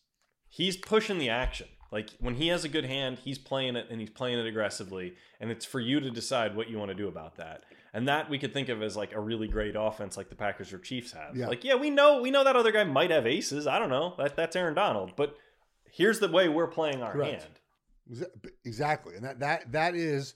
[0.47, 1.67] He's pushing the action.
[1.91, 5.15] Like when he has a good hand, he's playing it and he's playing it aggressively.
[5.39, 7.63] And it's for you to decide what you want to do about that.
[7.93, 10.71] And that we could think of as like a really great offense like the Packers
[10.71, 11.35] or Chiefs have.
[11.35, 11.47] Yeah.
[11.47, 13.65] Like, yeah, we know we know that other guy might have aces.
[13.65, 14.13] I don't know.
[14.17, 15.13] That that's Aaron Donald.
[15.15, 15.35] But
[15.91, 17.41] here's the way we're playing our Correct.
[17.41, 18.25] hand.
[18.65, 19.15] Exactly.
[19.15, 20.35] And that that that is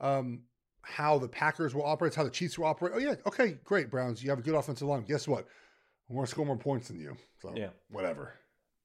[0.00, 0.42] um
[0.82, 2.92] how the Packers will operate, how the Chiefs will operate.
[2.94, 4.22] Oh yeah, okay, great, Browns.
[4.22, 5.02] You have a good offensive line.
[5.02, 5.46] Guess what?
[6.08, 7.16] We're gonna score more points than you.
[7.40, 8.34] So yeah, whatever.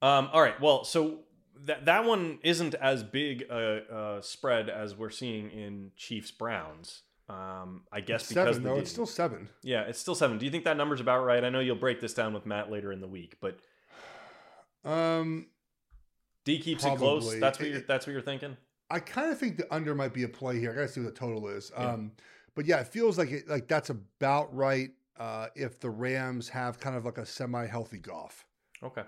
[0.01, 0.59] Um, all right.
[0.61, 1.19] Well, so
[1.65, 7.03] that that one isn't as big a, a spread as we're seeing in Chiefs Browns.
[7.27, 9.49] Um, I guess it's because seven, no, it's still seven.
[9.61, 10.37] Yeah, it's still seven.
[10.39, 11.43] Do you think that number's about right?
[11.43, 13.59] I know you'll break this down with Matt later in the week, but
[14.83, 15.47] um,
[16.43, 16.95] D keeps probably.
[16.95, 17.39] it close.
[17.39, 18.57] That's what it, you're, that's what you're thinking.
[18.89, 20.71] I kind of think the under might be a play here.
[20.71, 21.71] I gotta see what the total is.
[21.77, 21.91] Yeah.
[21.91, 22.11] Um,
[22.55, 24.89] but yeah, it feels like it, like that's about right.
[25.19, 28.45] Uh, if the Rams have kind of like a semi-healthy Goff.
[28.81, 29.03] Okay.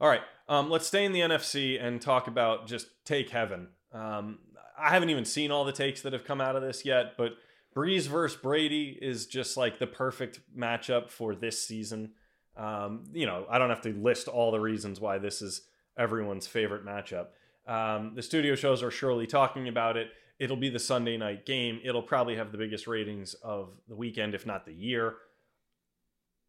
[0.00, 0.22] All right.
[0.48, 3.68] Um, let's stay in the NFC and talk about just take heaven.
[3.92, 4.38] Um,
[4.78, 7.32] I haven't even seen all the takes that have come out of this yet, but
[7.74, 12.12] Brees versus Brady is just like the perfect matchup for this season.
[12.56, 15.62] Um, you know, I don't have to list all the reasons why this is
[15.96, 17.26] everyone's favorite matchup.
[17.66, 20.08] Um, the studio shows are surely talking about it.
[20.38, 21.80] It'll be the Sunday night game.
[21.84, 25.16] It'll probably have the biggest ratings of the weekend, if not the year.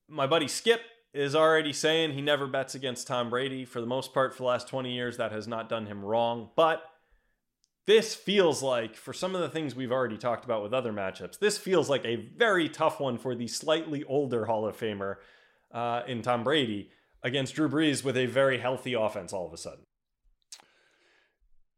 [0.08, 0.82] My buddy Skip
[1.14, 3.66] is already saying he never bets against Tom Brady.
[3.66, 6.50] For the most part, for the last 20 years, that has not done him wrong.
[6.56, 6.84] But
[7.88, 11.40] this feels like, for some of the things we've already talked about with other matchups,
[11.40, 15.16] this feels like a very tough one for the slightly older Hall of Famer
[15.72, 16.92] uh, in Tom Brady
[17.24, 19.86] against Drew Brees with a very healthy offense all of a sudden.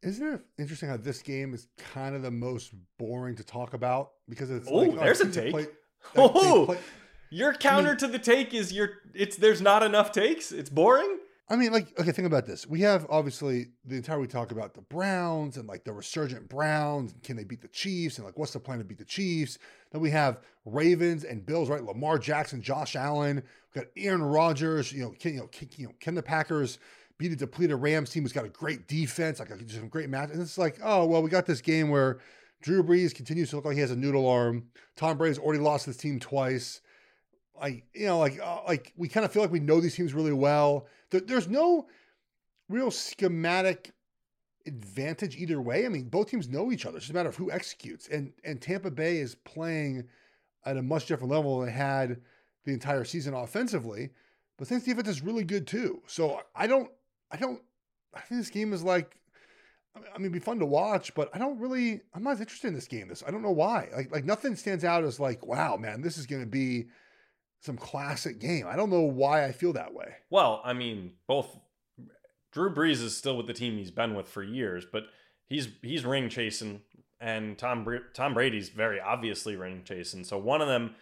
[0.03, 4.11] Isn't it interesting how this game is kind of the most boring to talk about
[4.27, 5.51] because it's oh, like, there's a take.
[5.51, 5.75] played- like,
[6.33, 6.75] oh,
[7.31, 10.51] your counter to the take is your it's there's not enough takes.
[10.51, 11.17] It's boring.
[11.49, 12.65] I mean, like, okay, think about this.
[12.65, 17.13] We have obviously the entire we talk about the Browns and like the resurgent Browns.
[17.23, 18.17] Can they beat the Chiefs?
[18.17, 19.57] And like, what's the plan to beat the Chiefs?
[19.91, 21.83] Then we have Ravens and Bills, right?
[21.83, 23.43] Lamar Jackson, Josh Allen.
[23.73, 24.93] We got Aaron Rodgers.
[24.93, 26.79] You know, can, you know, can, you know, can the Packers
[27.17, 30.29] beat a depleted Rams team who's got a great defense, like just some great match?
[30.31, 32.19] And it's like, oh well, we got this game where
[32.61, 34.67] Drew Brees continues to look like he has a noodle arm.
[34.95, 36.79] Tom Brady's already lost his team twice.
[37.62, 40.13] Like you know, like uh, like we kind of feel like we know these teams
[40.13, 40.88] really well.
[41.12, 41.88] There, there's no
[42.69, 43.91] real schematic
[44.65, 45.86] advantage either way.
[45.86, 46.97] I mean, both teams know each other.
[46.97, 48.08] It's just a matter of who executes.
[48.08, 50.06] And and Tampa Bay is playing
[50.65, 52.21] at a much different level than they had
[52.65, 54.10] the entire season offensively.
[54.58, 56.02] But Saints defense is really good too.
[56.08, 56.89] So I don't
[57.32, 57.62] I don't
[58.13, 59.17] I think this game is like
[59.95, 62.74] I mean, it'd be fun to watch, but I don't really I'm not interested in
[62.74, 63.08] this game.
[63.08, 63.89] This I don't know why.
[63.95, 66.88] Like like nothing stands out as like, wow, man, this is gonna be
[67.62, 68.65] some classic game.
[68.67, 70.15] I don't know why I feel that way.
[70.30, 71.58] Well, I mean, both
[72.52, 75.04] Drew Brees is still with the team he's been with for years, but
[75.47, 76.82] he's he's ring chasing,
[77.19, 80.24] and Tom Tom Brady's very obviously ring chasing.
[80.24, 80.95] So one of them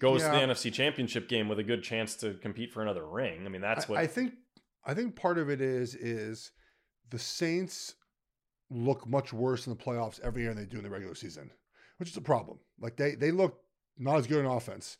[0.00, 0.32] goes Yeah.
[0.32, 3.46] to the NFC Championship game with a good chance to compete for another ring.
[3.46, 4.34] I mean, that's I- what I think.
[4.86, 6.52] I think part of it is is
[7.10, 7.94] the Saints
[8.70, 11.50] look much worse in the playoffs every year than they do in the regular season,
[11.96, 12.58] which is a problem.
[12.78, 13.60] Like they they look
[13.96, 14.98] not as good in offense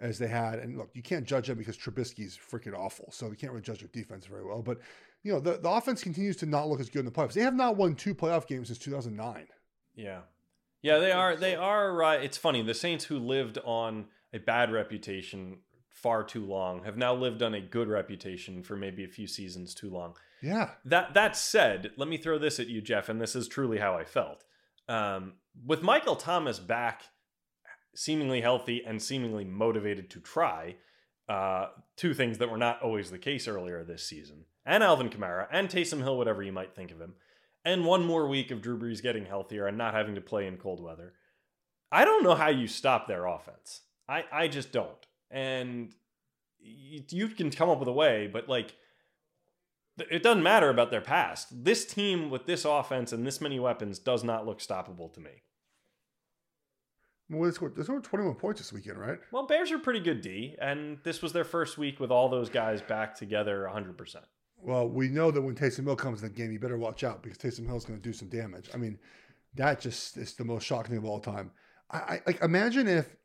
[0.00, 3.36] as they had, and look, you can't judge them because Trubisky's freaking awful, so you
[3.36, 4.62] can't really judge their defense very well.
[4.62, 4.78] But
[5.22, 7.34] you know the, the offense continues to not look as good in the playoffs.
[7.34, 9.46] They have not won two playoff games since 2009.
[9.94, 10.20] Yeah.
[10.82, 12.22] Yeah, they are they are right.
[12.22, 12.62] It's funny.
[12.62, 17.54] The Saints who lived on a bad reputation far too long have now lived on
[17.54, 20.14] a good reputation for maybe a few seasons too long.
[20.42, 23.78] Yeah, That that said, let me throw this at you, Jeff, and this is truly
[23.78, 24.42] how I felt.
[24.88, 27.02] Um, with Michael Thomas back,
[27.94, 30.76] seemingly healthy and seemingly motivated to try,
[31.28, 35.46] uh, two things that were not always the case earlier this season, and Alvin Kamara
[35.50, 37.14] and Taysom Hill, whatever you might think of him,
[37.64, 40.56] and one more week of Drew Brees getting healthier and not having to play in
[40.56, 41.14] cold weather.
[41.90, 43.82] I don't know how you stop their offense.
[44.08, 45.06] I I just don't.
[45.30, 45.94] And
[46.58, 48.74] you, you can come up with a way, but like
[49.98, 51.64] it doesn't matter about their past.
[51.64, 55.42] This team with this offense and this many weapons does not look stoppable to me.
[57.32, 59.18] Well, they scored, they scored 21 points this weekend, right?
[59.32, 62.48] Well, Bears are pretty good D, and this was their first week with all those
[62.48, 64.16] guys back together 100%.
[64.58, 67.22] Well, we know that when Taysom Hill comes in the game, you better watch out
[67.22, 68.68] because Taysom Hill is going to do some damage.
[68.72, 68.98] I mean,
[69.54, 71.50] that just is the most shocking of all time.
[71.90, 73.16] I, I like imagine if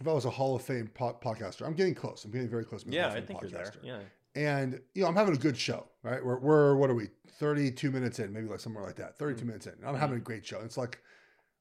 [0.00, 1.66] if I was a Hall of Fame po- podcaster.
[1.66, 2.24] I'm getting close.
[2.24, 2.84] I'm getting very close.
[2.84, 3.64] To Yeah, I think you're there.
[3.64, 3.84] podcaster.
[3.84, 3.98] Yeah.
[4.34, 6.24] And you know, I'm having a good show, right?
[6.24, 7.08] We're, we're what are we?
[7.38, 9.18] 32 minutes in, maybe like somewhere like that.
[9.18, 9.46] 32 Mm-hmm.
[9.46, 9.74] minutes in.
[9.86, 10.60] I'm having a great show.
[10.60, 10.98] It's like,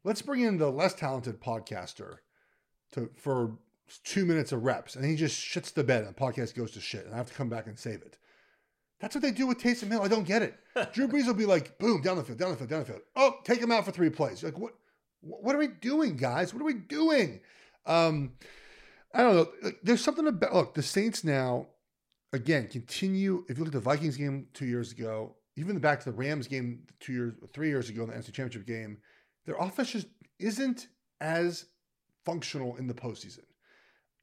[0.06, 2.20] let's bring in the less talented podcaster
[2.94, 3.58] to for
[4.04, 6.80] two minutes of reps, and he just shits the bed, and the podcast goes to
[6.80, 8.18] shit, and I have to come back and save it.
[9.02, 10.02] That's what they do with Taysom Hill.
[10.02, 10.58] I don't get it.
[10.94, 13.02] Drew Brees will be like, boom, down the field, down the field, down the field.
[13.16, 14.42] Oh, take him out for three plays.
[14.42, 14.74] Like, what?
[15.22, 16.54] What are we doing, guys?
[16.54, 17.42] What are we doing?
[17.88, 18.34] Um,
[19.12, 19.48] I don't know.
[19.64, 20.76] Like, There's something about look.
[20.76, 21.68] The Saints now,
[22.32, 23.44] again, continue.
[23.50, 26.48] If you look at the Vikings game two years ago, even back to the Rams
[26.48, 29.00] game two years, three years ago in the NFC Championship game,
[29.46, 30.08] their offense just
[30.40, 30.88] isn't
[31.22, 31.66] as
[32.26, 33.44] functional in the postseason,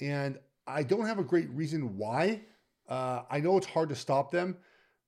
[0.00, 2.42] and I don't have a great reason why.
[2.88, 4.56] Uh, I know it's hard to stop them,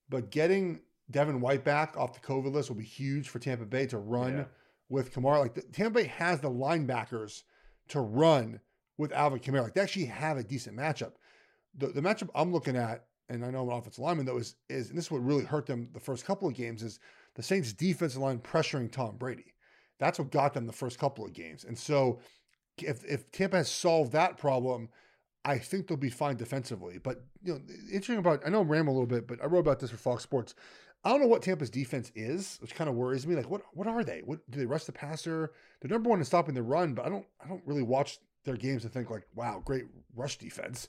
[0.09, 0.79] but getting
[1.11, 4.37] Devin White back off the COVID list will be huge for Tampa Bay to run
[4.37, 4.43] Yeah.
[4.89, 5.39] with Kamara.
[5.39, 7.43] Like the, Tampa Bay has the linebackers
[7.89, 8.59] to run
[8.97, 9.63] with Alvin Kamara.
[9.63, 11.13] Like they actually have a decent matchup.
[11.77, 14.55] The, the matchup I'm looking at, and I know I'm an offensive lineman though, is,
[14.69, 16.99] is and this is what really hurt them the first couple of games is
[17.35, 19.53] the Saints defensive line pressuring Tom Brady.
[19.99, 21.63] That's what got them the first couple of games.
[21.63, 22.19] And so
[22.77, 24.89] if if Tampa has solved that problem,
[25.43, 26.97] I think they'll be fine defensively.
[26.97, 29.79] But you know, interesting about I know rambling a little bit, but I wrote about
[29.79, 30.55] this for Fox Sports.
[31.03, 33.35] I don't know what Tampa's defense is, which kind of worries me.
[33.35, 34.21] Like, what what are they?
[34.25, 35.51] What do they rush the passer?
[35.79, 38.57] They're number one in stopping the run, but I don't I don't really watch their
[38.57, 40.87] games and think like, wow, great rush defense.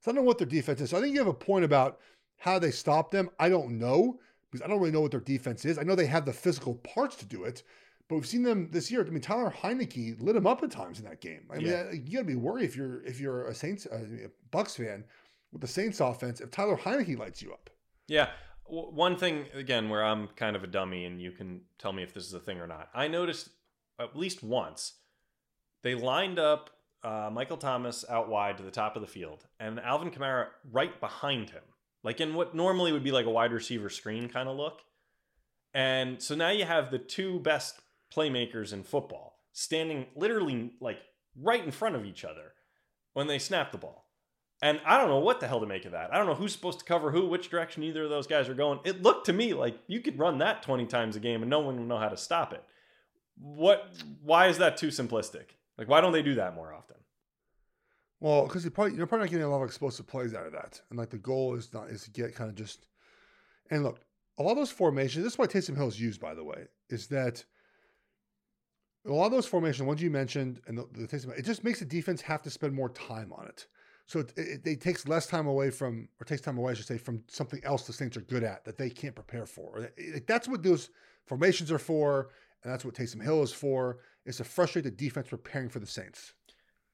[0.00, 0.90] So I don't know what their defense is.
[0.90, 1.98] So I think you have a point about
[2.38, 3.30] how they stop them.
[3.38, 4.20] I don't know
[4.50, 5.78] because I don't really know what their defense is.
[5.78, 7.62] I know they have the physical parts to do it,
[8.08, 9.04] but we've seen them this year.
[9.06, 11.42] I mean, Tyler Heinicke lit them up at times in that game.
[11.52, 11.90] I mean, Yeah.
[11.92, 15.04] you got to be worried if you're if you're a Saints uh, a Bucs fan
[15.52, 17.70] with the Saints offense if Tyler Heinicke lights you up.
[18.06, 18.30] Yeah.
[18.70, 22.12] one thing again where I'm kind of a dummy, and you can tell me if
[22.12, 22.88] this is a thing or not.
[22.94, 23.48] I noticed
[23.98, 24.94] at least once
[25.82, 26.70] they lined up
[27.02, 30.98] uh, Michael Thomas out wide to the top of the field, and Alvin Kamara right
[31.00, 31.62] behind him,
[32.02, 34.80] like in what normally would be like a wide receiver screen kind of look.
[35.74, 37.80] And so now you have the two best
[38.14, 40.98] playmakers in football standing literally like
[41.40, 42.52] right in front of each other
[43.12, 44.04] when they snap the ball.
[44.60, 46.12] And I don't know what the hell to make of that.
[46.12, 48.54] I don't know who's supposed to cover who, which direction either of those guys are
[48.54, 48.80] going.
[48.84, 51.60] It looked to me like you could run that 20 times a game and no
[51.60, 52.62] one would know how to stop it.
[53.36, 53.92] What
[54.22, 55.50] why is that too simplistic?
[55.76, 56.96] Like why don't they do that more often?
[58.20, 60.52] Well, because you're probably, you're probably not getting a lot of explosive plays out of
[60.52, 60.80] that.
[60.90, 62.88] And like the goal is not is to get kind of just
[63.70, 64.00] and look,
[64.38, 66.66] a lot of those formations, this is why Taysom Hill is used, by the way,
[66.88, 67.44] is that
[69.08, 71.78] a lot of those formations, ones you mentioned, and the, the Taysom, it just makes
[71.80, 73.66] the defense have to spend more time on it.
[74.06, 76.86] So it, it, it takes less time away from, or takes time away, I should
[76.86, 79.90] say, from something else the Saints are good at that they can't prepare for.
[79.96, 80.90] It- that's what those
[81.26, 82.30] formations are for,
[82.62, 85.86] and that's what Taysom Hill is for, is to frustrate the defense preparing for the
[85.86, 86.32] Saints.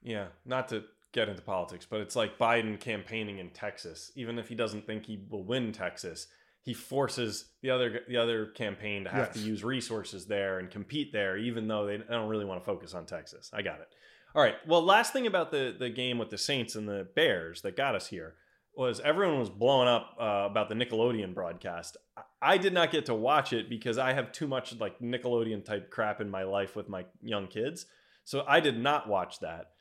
[0.02, 4.10] Yeah, not to get into politics, but it's like Biden campaigning in Texas.
[4.16, 6.26] Even if he doesn't think he will win Texas,
[6.64, 11.12] he forces the other the other campaign to have to use resources there and compete
[11.12, 13.50] there, even though they don't really want to focus on Texas.
[13.52, 13.88] I got it.
[14.34, 14.54] All right.
[14.66, 17.94] Well, last thing about the the game with the Saints and the Bears that got
[17.94, 18.34] us here
[18.74, 21.98] was everyone was blowing up uh, about the Nickelodeon broadcast.
[22.40, 25.90] I did not get to watch it because I have too much like Nickelodeon type
[25.90, 27.84] crap in my life with my young kids,
[28.24, 29.72] so I did not watch that.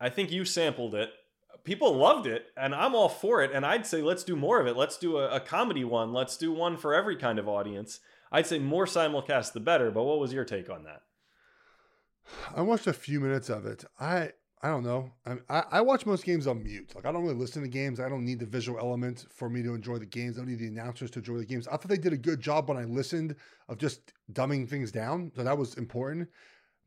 [0.00, 1.10] I think you sampled it.
[1.64, 3.50] People loved it, and I'm all for it.
[3.52, 4.76] And I'd say let's do more of it.
[4.76, 6.12] Let's do a, a comedy one.
[6.12, 8.00] Let's do one for every kind of audience.
[8.32, 9.90] I'd say more simulcast the better.
[9.90, 11.02] But what was your take on that?
[12.54, 13.84] I watched a few minutes of it.
[13.98, 15.12] I I don't know.
[15.48, 16.92] I, I watch most games on mute.
[16.94, 18.00] Like I don't really listen to games.
[18.00, 20.36] I don't need the visual element for me to enjoy the games.
[20.36, 21.68] I don't need the announcers to enjoy the games.
[21.68, 23.36] I thought they did a good job when I listened
[23.68, 25.30] of just dumbing things down.
[25.36, 26.28] So that was important.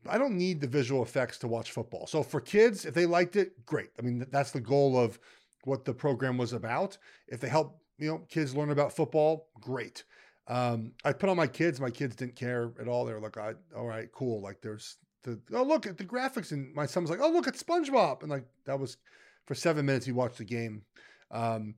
[0.08, 2.06] I don't need the visual effects to watch football.
[2.06, 3.90] So for kids, if they liked it, great.
[3.98, 5.18] I mean, that's the goal of
[5.64, 6.98] what the program was about.
[7.28, 10.04] If they help, you know, kids learn about football, great.
[10.48, 11.80] Um, I put on my kids.
[11.80, 13.04] My kids didn't care at all.
[13.04, 16.52] They were like, I, "All right, cool." Like there's the oh look at the graphics,
[16.52, 18.96] and my son was like, "Oh look at SpongeBob," and like that was
[19.46, 20.06] for seven minutes.
[20.06, 20.82] He watched the game.
[21.30, 21.76] Um,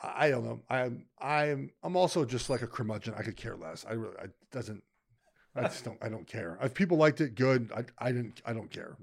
[0.00, 0.62] I I don't know.
[0.70, 3.14] I'm I'm I'm also just like a curmudgeon.
[3.16, 3.84] I could care less.
[3.88, 4.82] I really I doesn't.
[5.56, 5.98] I just don't.
[6.02, 6.58] I don't care.
[6.62, 7.70] If people liked it, good.
[7.74, 8.42] I, I didn't.
[8.44, 8.96] I don't care.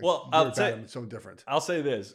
[0.00, 1.42] Well, I'll say- I'm so different.
[1.46, 2.14] I'll say this: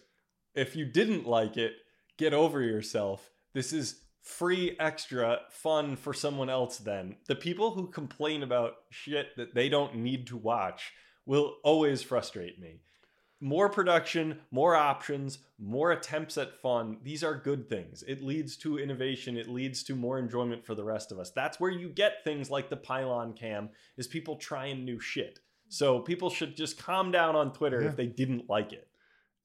[0.54, 1.74] if you didn't like it,
[2.18, 3.30] get over yourself.
[3.54, 6.78] This is free extra fun for someone else.
[6.78, 10.92] Then the people who complain about shit that they don't need to watch
[11.26, 12.82] will always frustrate me.
[13.42, 16.98] More production, more options, more attempts at fun.
[17.04, 18.04] These are good things.
[18.08, 19.38] It leads to innovation.
[19.38, 21.32] It leads to more enjoyment for the rest of us.
[21.32, 25.40] That's where you get things like the pylon cam is people trying new shit.
[25.70, 27.90] So people should just calm down on Twitter Yeah.
[27.90, 28.88] if they didn't like it.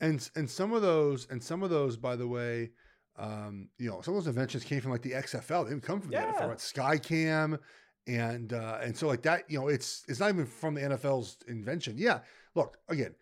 [0.01, 2.71] and and some of those and some of those by the way
[3.17, 6.01] um you know some of those inventions came from like the xfl they didn't come
[6.01, 6.33] from the Yeah.
[6.33, 6.59] nfl right?
[6.59, 7.61] skycam
[8.09, 11.37] and uh and so like that you know it's it's not even from the nfl's
[11.47, 12.19] invention yeah
[12.57, 13.15] look again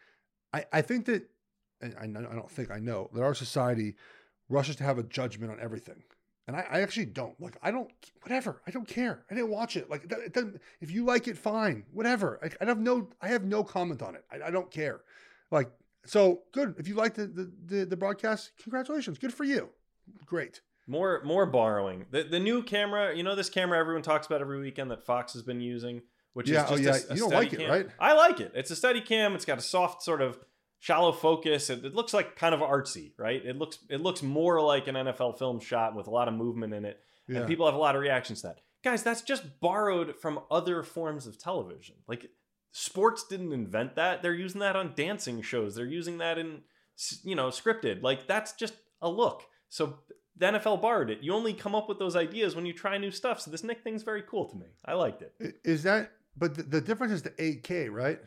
[0.53, 1.29] i i think that
[1.81, 3.95] and i, I don't think i know that our society
[4.49, 6.03] rushes to have a judgment on everything
[6.49, 7.91] and I, I actually don't like i don't
[8.23, 11.39] whatever i don't care i didn't watch it like it doesn't, if you like it
[11.39, 14.71] fine whatever I, I have no i have no comment on it i, I don't
[14.71, 15.03] care
[15.51, 15.71] like
[16.05, 16.75] so good.
[16.79, 19.19] If you like the, the the the broadcast, congratulations.
[19.19, 19.69] Good for you.
[20.27, 20.61] Great.
[20.87, 22.07] More more borrowing.
[22.11, 25.33] The the new camera, you know this camera everyone talks about every weekend that Fox
[25.35, 26.03] has been using,
[26.35, 27.09] which Yeah, is oh, just yeah.
[27.09, 27.87] a, a You don't like it, right?
[27.99, 28.53] I like it.
[28.55, 29.35] It's a steady cam.
[29.35, 30.39] It's got a soft sort of
[30.79, 31.71] shallow focus.
[31.71, 33.45] It, it looks like kind of artsy, right?
[33.45, 36.75] It looks it looks more like an NFL film shot with a lot of movement
[36.75, 37.01] in it.
[37.29, 37.41] Yeah.
[37.41, 38.61] And people have a lot of reactions to that.
[38.83, 41.95] Guys, that's just borrowed from other forms of television.
[42.09, 42.31] Like
[42.73, 44.23] sports didn't invent that.
[44.23, 45.77] They're using that on dancing shows.
[45.77, 46.63] They're using that in
[47.23, 48.03] you know, scripted.
[48.03, 49.45] Like that's just a look.
[49.69, 49.99] So
[50.37, 51.19] the NFL borrowed it.
[51.23, 53.41] You only come up with those ideas when you try new stuff.
[53.41, 54.67] So this Nick thing's very cool to me.
[54.85, 55.61] I liked it.
[55.65, 56.11] Is that?
[56.37, 58.19] But the, the difference is the 8K, right?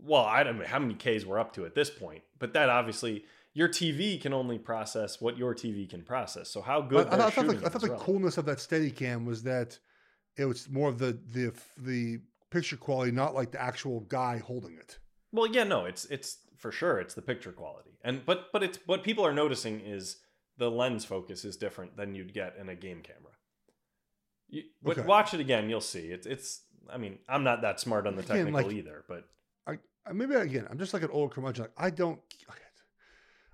[0.00, 2.68] Well, I don't know how many Ks we're up to at this point, but that
[2.68, 3.24] obviously
[3.54, 6.48] your TV can only process what your TV can process.
[6.50, 9.24] So how good I, thought- I thought, the, I thought the coolness of that Steadicam
[9.24, 9.78] was that
[10.36, 12.20] it was more of the the the
[12.50, 14.98] picture quality, not like the actual guy holding it.
[15.32, 18.78] Well, yeah, no, it's it's for sure it's the picture quality, and but but it's
[18.86, 20.18] what people are noticing is
[20.58, 23.32] the lens focus is different than you'd get in a game camera.
[24.48, 25.06] You, but Okay.
[25.06, 26.06] watch it again, you'll see.
[26.12, 26.62] It's it's.
[26.92, 29.24] I mean, I'm not that smart on the Again, technical like- either, but
[29.66, 31.64] I I- maybe again, I'm just like an old curmudgeon.
[31.64, 32.18] Like I don't.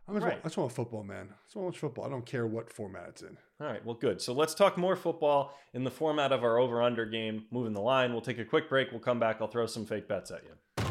[0.07, 0.33] I just, Right.
[0.33, 1.29] want, I just want football, man.
[1.33, 2.05] I just want to watch football.
[2.05, 3.39] I don't care what format it's in.
[3.59, 4.21] All right, well, good.
[4.21, 7.81] So let's talk more football in the format of our over under game, moving the
[7.81, 8.13] line.
[8.13, 8.91] We'll take a quick break.
[8.91, 9.39] We'll come back.
[9.41, 10.85] I'll throw some fake bets at you.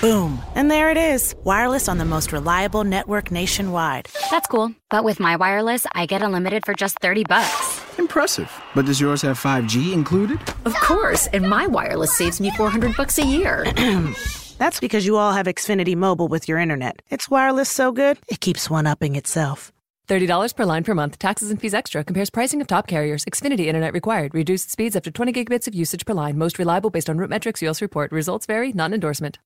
[0.00, 0.40] Boom.
[0.54, 4.08] And there it is wireless on the most reliable network nationwide.
[4.30, 4.72] That's cool.
[4.90, 7.73] But with my wireless, I get unlimited for just 30 bucks.
[7.98, 8.50] Impressive.
[8.74, 10.40] But does yours have 5G included?
[10.64, 13.64] Of course, and my wireless saves me 400 bucks a year.
[14.58, 17.02] That's because you all have Xfinity Mobile with your internet.
[17.10, 19.72] It's wireless so good, it keeps one upping itself.
[20.06, 21.18] $30 per line per month.
[21.18, 22.04] Taxes and fees extra.
[22.04, 23.24] Compares pricing of top carriers.
[23.24, 24.34] Xfinity Internet required.
[24.34, 26.36] Reduced speeds up to 20 gigabits of usage per line.
[26.36, 27.62] Most reliable based on RootMetrics.
[27.62, 28.12] US report.
[28.12, 28.70] Results vary.
[28.72, 29.38] Not an endorsement.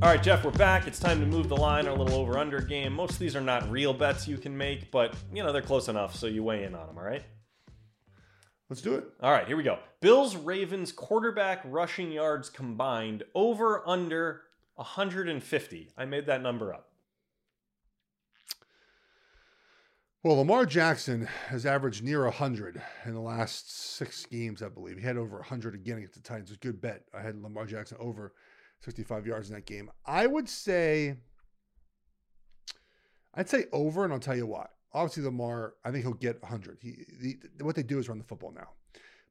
[0.00, 0.86] All right, Jeff, we're back.
[0.86, 2.92] It's time to move the line, our little over under game.
[2.92, 5.88] Most of these are not real bets you can make, but, you know, they're close
[5.88, 7.24] enough, so you weigh in on them, all right?
[8.70, 9.06] Let's do it.
[9.20, 9.80] All right, here we go.
[10.00, 14.42] Bills Ravens quarterback rushing yards combined over under
[14.76, 15.90] 150.
[15.96, 16.92] I made that number up.
[20.22, 24.98] Well, Lamar Jackson has averaged near 100 in the last six games, I believe.
[24.98, 26.50] He had over 100 again against the Titans.
[26.50, 27.02] It was a good bet.
[27.12, 28.32] I had Lamar Jackson over
[28.80, 29.90] 65 yards in that game.
[30.06, 31.16] I would say,
[33.34, 34.66] I'd say over, and I'll tell you why.
[34.92, 36.78] Obviously, Lamar, I think he'll get 100.
[36.80, 38.68] He, what they do is run the football now.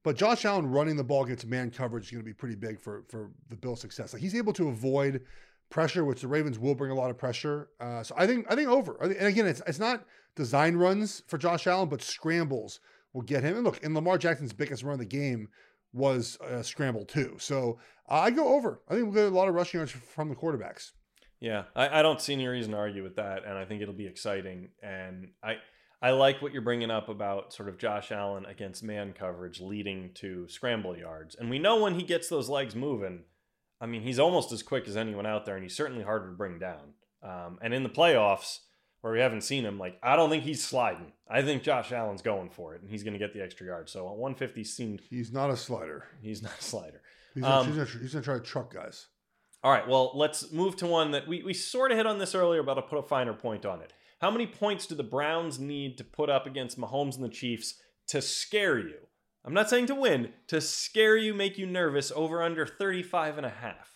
[0.04, 2.80] But Josh Allen running the ball against man coverage is going to be pretty big
[2.80, 4.14] for, for the Bills' success.
[4.14, 5.22] Like he's able to avoid
[5.70, 7.70] pressure, which the Ravens will bring a lot of pressure.
[7.80, 8.95] Uh, so I think I think over.
[9.02, 12.80] And again, it's it's not design runs for Josh Allen, but scrambles
[13.14, 13.56] will get him.
[13.56, 15.50] And look, in Lamar Jackson's biggest run of the game
[15.94, 17.36] was a scramble too.
[17.40, 17.80] So
[18.10, 18.82] uh, I go over.
[18.90, 20.92] I think we'll get a lot of rushing yards from the quarterbacks.
[21.40, 23.94] Yeah, I, I don't see any reason to argue with that, and I think it'll
[23.94, 24.70] be exciting.
[24.82, 25.58] And I
[26.02, 30.12] I like what you're bringing up about sort of Josh Allen against man coverage leading
[30.16, 31.36] to scramble yards.
[31.36, 33.24] And we know when he gets those legs moving,
[33.82, 36.38] I mean, he's almost as quick as anyone out there, and he's certainly harder to
[36.38, 36.94] bring down.
[37.24, 38.60] Um, and in the playoffs,
[39.08, 41.12] where we haven't seen him, like I don't think he's sliding.
[41.30, 43.89] I think Josh Allen's going for it, and he's going to get the extra yard.
[43.89, 46.05] So 150 seemed He's not a slider.
[46.22, 47.01] he's not a slider.
[47.34, 49.08] He's Um, gonna, he's gonna, gonna try to truck guys.
[49.64, 52.36] All right, well, let's move to one that we, we sort of hit on this
[52.36, 53.91] earlier, but I'll put a finer point on it.
[54.22, 57.76] How many points do the Browns need to put up against Mahomes and the Chiefs
[58.08, 58.95] to scare you?
[59.43, 63.45] I'm not saying to win, to scare you, make you nervous, over under 35 and
[63.45, 63.91] a half.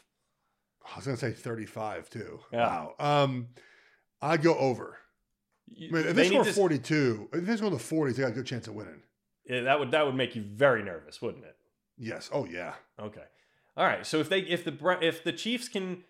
[0.92, 2.40] I was gonna say 35 too.
[2.52, 2.68] Yeah.
[2.68, 2.96] Wow.
[3.24, 3.48] Um,
[4.22, 4.98] I go over.
[5.74, 8.24] You- I mean, if they they score to- 42, if they score the 40s, they
[8.24, 9.02] got a good chance of winning.
[9.46, 11.56] Yeah, that would that would make you very nervous, wouldn't it?
[11.98, 12.30] Yes.
[12.32, 12.74] Oh yeah.
[13.00, 13.24] Okay.
[13.78, 14.06] All right.
[14.06, 16.04] So if they if the if the Chiefs can,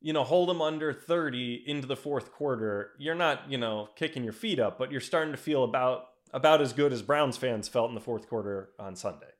[0.00, 4.24] you know, hold them under 30 into the fourth quarter, you're not, you know, kicking
[4.24, 7.68] your feet up, but you're starting to feel about about as good as Browns fans
[7.68, 9.30] felt in the fourth quarter on Sunday.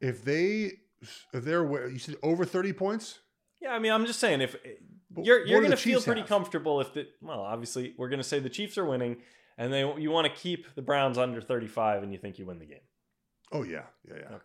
[0.00, 0.72] If they,
[1.32, 3.20] if they're, you said over 30 points.
[3.62, 4.56] Yeah, I mean, I'm just saying if
[5.22, 6.28] you're you're going to feel pretty have?
[6.28, 9.18] comfortable if the well, obviously we're going to say the Chiefs are winning
[9.58, 12.58] and they you want to keep the Browns under 35 and you think you win
[12.58, 12.78] the game.
[13.52, 13.82] Oh yeah.
[14.06, 14.14] Yeah.
[14.20, 14.26] Yeah.
[14.26, 14.44] Okay.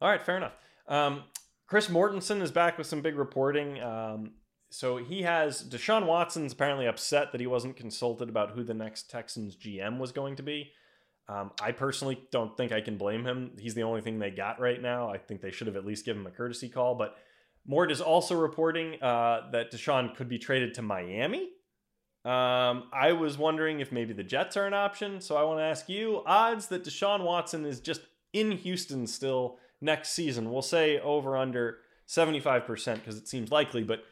[0.00, 0.54] All right, fair enough.
[0.88, 1.24] Um,
[1.66, 3.80] Chris Mortensen is back with some big reporting.
[3.80, 4.32] Um,
[4.70, 9.10] so he has Deshaun Watson's apparently upset that he wasn't consulted about who the next
[9.10, 10.72] Texans GM was going to be.
[11.28, 13.52] Um, I personally don't think I can blame him.
[13.58, 15.08] He's the only thing they got right now.
[15.08, 16.94] I think they should have at least given him a courtesy call.
[16.94, 17.16] But
[17.66, 21.50] Mort is also reporting uh, that Deshaun could be traded to Miami.
[22.24, 25.20] Um, I was wondering if maybe the Jets are an option.
[25.20, 28.00] So I want to ask you odds that Deshaun Watson is just
[28.32, 30.50] in Houston still next season.
[30.50, 34.04] We'll say over under 75% because it seems likely, but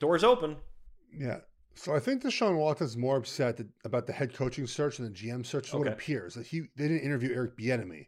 [0.00, 0.56] doors open.
[1.16, 1.38] Yeah.
[1.74, 5.12] So I think Deshaun Watson's more upset that, about the head coaching search than the
[5.12, 5.70] GM search.
[5.70, 5.90] So Okay.
[5.90, 8.06] appears that he they didn't interview Eric Bieniemy,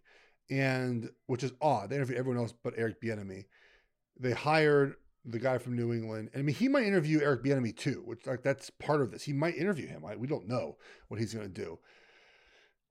[0.50, 1.90] and which is odd.
[1.90, 3.44] They interviewed everyone else but Eric Bieniemy.
[4.18, 6.30] They hired the guy from New England.
[6.32, 9.22] And I mean, he might interview Eric Bieniemy too, which like that's part of this.
[9.24, 10.04] He might interview him.
[10.04, 10.76] I, we don't know
[11.08, 11.78] what he's going to do.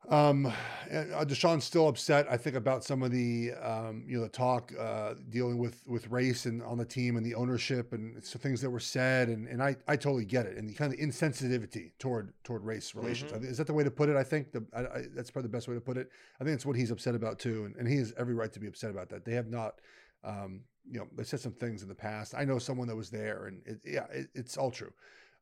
[0.10, 0.54] Um,
[0.90, 2.28] and, uh, Deshaun's still upset.
[2.32, 6.08] I think about some of the um, you know the talk uh, dealing with with
[6.10, 9.28] race and on the team and the ownership and some things that were said.
[9.28, 10.56] And and I I totally get it.
[10.58, 13.32] And the kind of insensitivity toward toward race relations.
[13.32, 14.16] Think- Is that the way to put it?
[14.16, 16.10] I think the, I, I, that's probably the best way to put it.
[16.40, 18.60] I think it's what he's upset about too, and, and he has every right to
[18.62, 19.26] be upset about that.
[19.26, 19.82] They have not.
[20.24, 22.34] Um, you know, they said some things in the past.
[22.36, 24.92] I know someone that was there, and it, yeah, it, it's all true.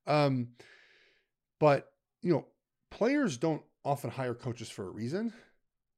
[0.07, 0.49] Um,
[1.59, 1.91] but
[2.21, 2.45] you know,
[2.91, 5.33] players don't often hire coaches for a reason,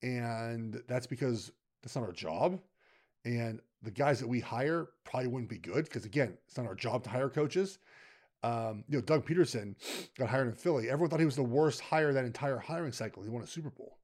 [0.02, 2.60] and that's because that's not our job.
[3.26, 6.76] And the guys that we hire probably wouldn't be good because again, it's not our
[6.76, 7.80] job to hire coaches.
[8.44, 9.76] Um, you know, Doug Pederson
[10.18, 10.90] got hired in Philly.
[10.90, 13.24] Everyone thought he was the worst hire that entire hiring cycle.
[13.24, 13.98] He won a Super Bowl.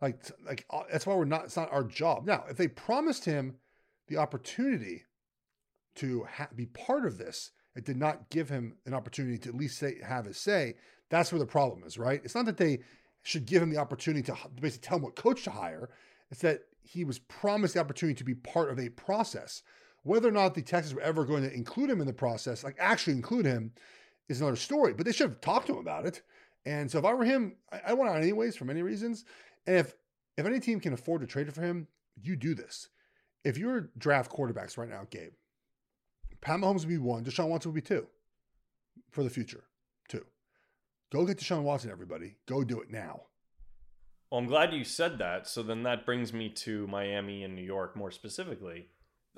[0.00, 1.44] Like, like uh, that's why we're not.
[1.44, 2.26] It's not our job.
[2.26, 3.56] Now, if they promised him
[4.08, 5.04] the opportunity
[5.96, 9.54] to ha- be part of this It did not give him an opportunity to at
[9.54, 10.74] least say, have his say.
[11.08, 12.20] That's where the problem is, right?
[12.24, 12.80] It's not that they
[13.22, 15.90] should give him the opportunity to basically tell him what coach to hire.
[16.30, 19.62] It's that he was promised the opportunity to be part of a process.
[20.02, 22.76] Whether or not the Texans were ever going to include him in the process, like
[22.78, 23.72] actually include him,
[24.28, 24.92] is another story.
[24.92, 26.22] But they should have talked to him about it.
[26.66, 29.24] And so if I were him, I, I want out anyways for many reasons.
[29.66, 29.94] And if
[30.36, 31.86] if any team can afford to trade for him,
[32.20, 32.88] you do this.
[33.44, 35.32] If you're draft quarterbacks right now, Gabe,
[36.40, 38.06] Pat Mahomes would be one, Deshaun Watson would be two
[39.10, 39.64] for the future.
[40.08, 40.24] Two.
[41.12, 42.36] Go get Deshaun Watson, everybody.
[42.46, 43.22] Go do it now.
[44.30, 45.46] Well, I'm glad you said that.
[45.46, 48.86] So then that brings me to Miami and New York more specifically.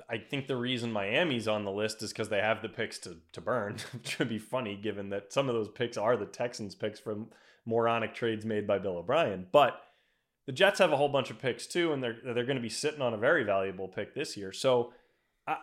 [0.09, 3.17] I think the reason Miami's on the list is because they have the picks to,
[3.33, 6.75] to burn, which would be funny given that some of those picks are the Texans'
[6.75, 7.27] picks from
[7.65, 9.47] moronic trades made by Bill O'Brien.
[9.51, 9.81] But
[10.45, 12.69] the Jets have a whole bunch of picks too, and they're they're going to be
[12.69, 14.51] sitting on a very valuable pick this year.
[14.51, 14.93] So
[15.47, 15.57] I,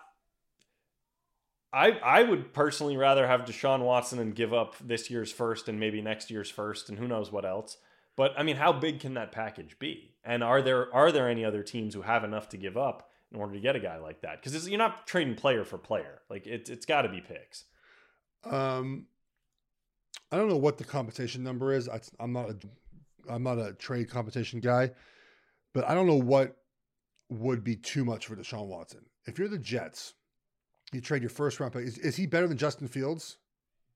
[1.72, 5.78] I I would personally rather have Deshaun Watson and give up this year's first and
[5.78, 7.76] maybe next year's first and who knows what else.
[8.16, 10.14] But I mean, how big can that package be?
[10.24, 13.38] And are there are there any other teams who have enough to give up in
[13.38, 14.42] order to get a guy like that?
[14.42, 16.20] Because you're not trading player for player.
[16.28, 17.64] Like it, it's got to be picks.
[18.44, 19.06] Um,
[20.32, 21.88] I don't know what the compensation number is.
[21.88, 22.56] I, I'm not a
[23.28, 24.90] I'm not a trade competition guy,
[25.72, 26.56] but I don't know what
[27.28, 29.00] would be too much for Deshaun Watson.
[29.26, 30.14] If you're the Jets,
[30.92, 31.84] you trade your first round pick.
[31.84, 33.38] Is, is he better than Justin Fields?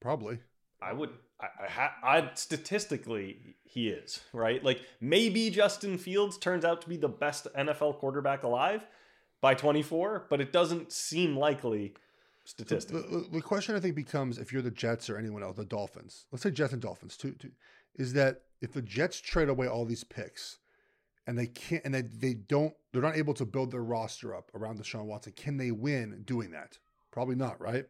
[0.01, 0.39] Probably.
[0.81, 1.11] I would.
[1.41, 4.63] I, I, I statistically he is right.
[4.65, 8.87] Like maybe Justin Fields turns out to be the best NFL quarterback alive
[9.43, 11.95] by 24, but it doesn't seem likely
[12.45, 13.03] statistically.
[13.03, 15.65] The, the, the, question I think becomes if you're the Jets or anyone else, the
[15.65, 16.27] Dolphins.
[16.33, 17.17] Let's say Jets and Dolphins.
[17.17, 17.51] Two, two,
[17.97, 20.59] is that if the Jets trade away all these picks
[21.27, 24.51] and they can't and they, they don't they're not able to build their roster up
[24.55, 26.79] around Deshaun Watson, can they win doing that?
[27.11, 27.85] Probably not, right?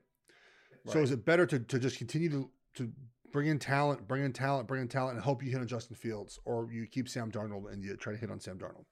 [0.85, 0.93] right.
[0.93, 2.93] So is it better to to just continue to to
[3.33, 5.97] bring in talent, bring in talent, bring in talent, and hope you hit on Justin
[5.97, 8.87] Fields, or you keep Sam Darnold and you try to hit on Sam Darnold?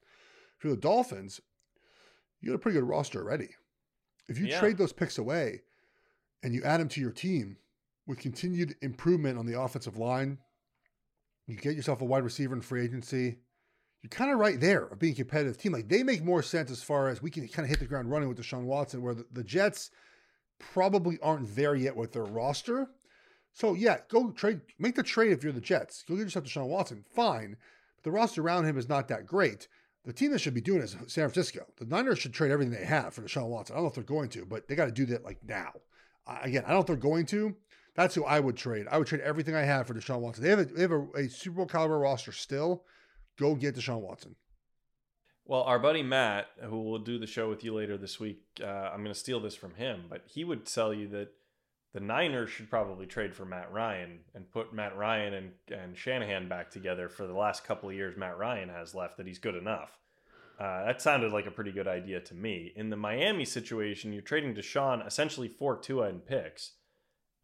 [0.59, 1.41] For the Dolphins,
[2.41, 3.49] you got a pretty good roster already.
[4.27, 4.59] If you yeah.
[4.59, 5.61] trade those picks away
[6.43, 7.57] and you add them to your team
[8.07, 10.37] with continued improvement on the offensive line,
[11.47, 13.37] you get yourself a wide receiver in free agency.
[14.01, 15.71] You're kind of right there of being a competitive team.
[15.71, 18.11] Like they make more sense as far as we can kind of hit the ground
[18.11, 19.91] running with Deshaun Watson, where the, the Jets
[20.59, 22.87] probably aren't there yet with their roster.
[23.53, 26.03] So yeah, go trade, make the trade if you're the Jets.
[26.07, 27.57] Go get yourself Deshaun Watson, fine.
[27.95, 29.67] But the roster around him is not that great.
[30.03, 31.65] The team that should be doing is San Francisco.
[31.77, 33.75] The Niners should trade everything they have for Deshaun Watson.
[33.75, 35.71] I don't know if they're going to, but they got to do that like now.
[36.41, 37.55] Again, I don't know if they're going to.
[37.95, 38.87] That's who I would trade.
[38.91, 40.43] I would trade everything I have for Deshaun Watson.
[40.43, 42.83] They have a, they have a, a Super Bowl caliber roster still.
[43.37, 44.35] Go get Deshaun Watson.
[45.45, 48.65] Well, our buddy Matt, who will do the show with you later this week, uh,
[48.65, 51.29] I'm going to steal this from him, but he would tell you that
[51.93, 56.49] the Niners should probably trade for Matt Ryan and put Matt Ryan and, and Shanahan
[56.49, 59.55] back together for the last couple of years Matt Ryan has left, that he's good
[59.55, 59.99] enough.
[60.59, 62.73] Uh, that sounded like a pretty good idea to me.
[62.75, 66.71] In the Miami situation, you're trading Deshaun essentially for Tua and picks.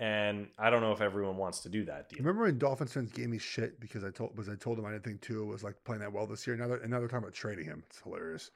[0.01, 2.17] And I don't know if everyone wants to do that deal.
[2.17, 4.91] Remember when Dolphins fans gave me shit because I told was I told them I
[4.91, 6.57] didn't think Tua was like playing that well this year.
[6.57, 7.83] Now they're, now they're talking about trading him.
[7.87, 8.49] It's hilarious.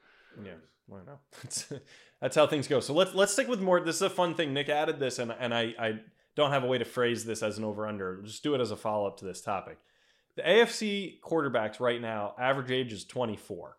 [0.44, 0.54] Yeah,
[0.88, 1.20] well, I know.
[1.44, 1.72] That's,
[2.20, 2.80] that's how things go.
[2.80, 3.80] So let's let's stick with more.
[3.80, 4.54] This is a fun thing.
[4.54, 6.00] Nick added this, and and I I
[6.36, 8.24] don't have a way to phrase this as an over under.
[8.24, 9.78] Just do it as a follow up to this topic.
[10.38, 13.78] The AFC quarterbacks right now average age is 24.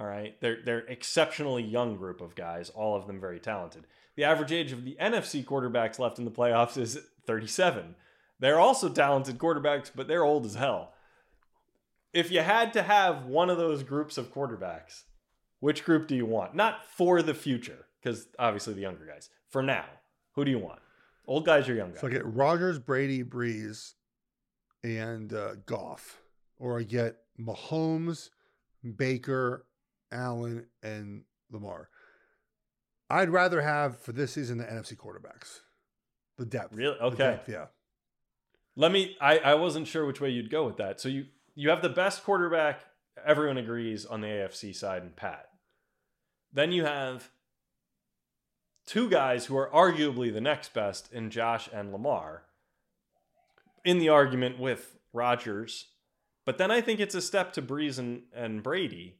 [0.00, 3.86] All right, they're they're exceptionally young group of guys, all of them very talented.
[4.16, 7.96] The average age of the NFC quarterbacks left in the playoffs is 37.
[8.38, 10.94] They're also talented quarterbacks, but they're old as hell.
[12.14, 15.02] If you had to have one of those groups of quarterbacks,
[15.60, 16.54] which group do you want?
[16.54, 19.28] Not for the future, because obviously the younger guys.
[19.50, 19.84] For now,
[20.32, 20.80] who do you want?
[21.26, 22.00] Old guys or young guys?
[22.00, 23.92] So I get Rodgers, Brady, Brees,
[24.82, 26.22] and uh, Goff,
[26.58, 28.30] or I get Mahomes,
[28.96, 29.66] Baker,
[30.12, 31.88] Allen, and Lamar.
[33.08, 35.60] I'd rather have for this season the NFC quarterbacks,
[36.38, 36.74] the depth.
[36.74, 36.98] Really?
[36.98, 37.16] Okay.
[37.16, 37.66] Depth, yeah.
[38.76, 39.16] Let me.
[39.20, 41.00] I I wasn't sure which way you'd go with that.
[41.00, 42.80] So you you have the best quarterback.
[43.24, 45.48] Everyone agrees on the AFC side and Pat.
[46.52, 47.30] Then you have
[48.86, 52.44] two guys who are arguably the next best in Josh and Lamar.
[53.84, 55.86] In the argument with Rodgers,
[56.44, 59.19] but then I think it's a step to Brees and, and Brady.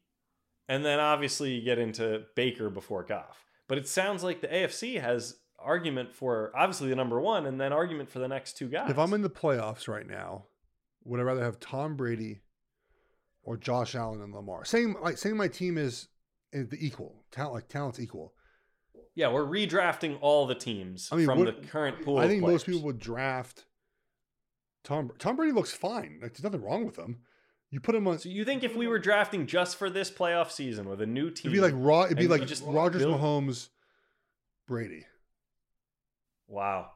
[0.70, 3.44] And then obviously you get into Baker before Goff.
[3.66, 7.72] But it sounds like the AFC has argument for obviously the number one and then
[7.72, 8.88] argument for the next two guys.
[8.88, 10.44] If I'm in the playoffs right now,
[11.02, 12.42] would I rather have Tom Brady
[13.42, 14.64] or Josh Allen and Lamar?
[14.64, 16.06] Saying like saying my team is,
[16.52, 18.32] is the equal talent, like talent's equal.
[19.16, 22.18] Yeah, we're redrafting all the teams I mean, from what- the current pool.
[22.18, 23.64] I think most people would draft
[24.84, 25.10] Tom.
[25.18, 26.20] Tom Brady looks fine.
[26.22, 27.22] Like, there's nothing wrong with him.
[27.70, 28.18] You put him on.
[28.18, 31.30] So you think if we were drafting just for this playoff season with a new
[31.30, 32.04] team, It'd be like raw.
[32.04, 33.68] It'd be like just Rodgers, build- Mahomes,
[34.66, 35.06] Brady.
[36.48, 36.90] Wow.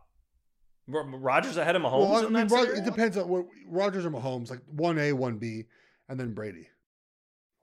[0.88, 4.10] Ro- Rodgers ahead of Mahomes well, I in mean, it depends on what Rodgers or
[4.10, 4.50] Mahomes.
[4.50, 5.64] Like one A, one B,
[6.08, 6.68] and then Brady.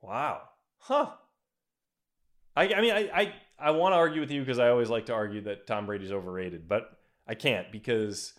[0.01, 0.41] Wow.
[0.79, 1.11] Huh.
[2.55, 5.05] I, I mean, I, I, I want to argue with you because I always like
[5.07, 6.97] to argue that Tom Brady's overrated, but
[7.27, 8.33] I can't because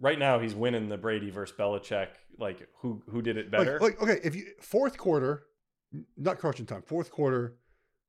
[0.00, 2.08] right now he's winning the Brady versus Belichick.
[2.38, 3.78] Like, who who did it better?
[3.80, 5.44] Like, like, okay, if you fourth quarter,
[6.16, 7.56] not crunching time, fourth quarter,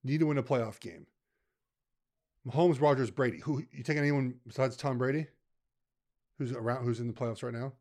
[0.04, 1.06] need to win a playoff game.
[2.48, 3.40] Mahomes, Rodgers, Brady.
[3.40, 5.28] Who you taking anyone besides Tom Brady?
[6.38, 6.84] Who's around?
[6.86, 7.74] Who's in the playoffs right now?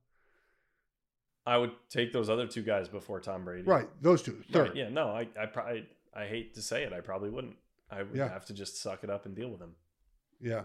[1.47, 3.65] I would take those other two guys before Tom Brady.
[3.65, 4.43] Right, those two.
[4.51, 4.69] Third.
[4.69, 7.57] Right, yeah, no, I, I, probably, I hate to say it, I probably wouldn't.
[7.91, 8.29] I would Yeah.
[8.31, 9.75] have to just suck it up and deal with him.
[10.41, 10.65] Yeah.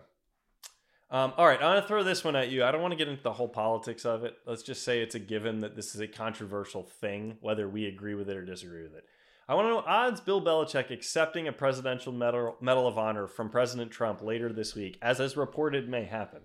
[1.12, 2.64] Um, all right, I'm going to throw this one at you.
[2.64, 4.38] I don't want to get into the whole politics of it.
[4.46, 8.14] Let's just say it's a given that this is a controversial thing, whether we agree
[8.14, 9.06] with it or disagree with it.
[9.48, 13.50] I want to know odds Bill Belichick accepting a presidential medal, medal of honor from
[13.50, 16.42] President Trump later this week, as is reported may happen,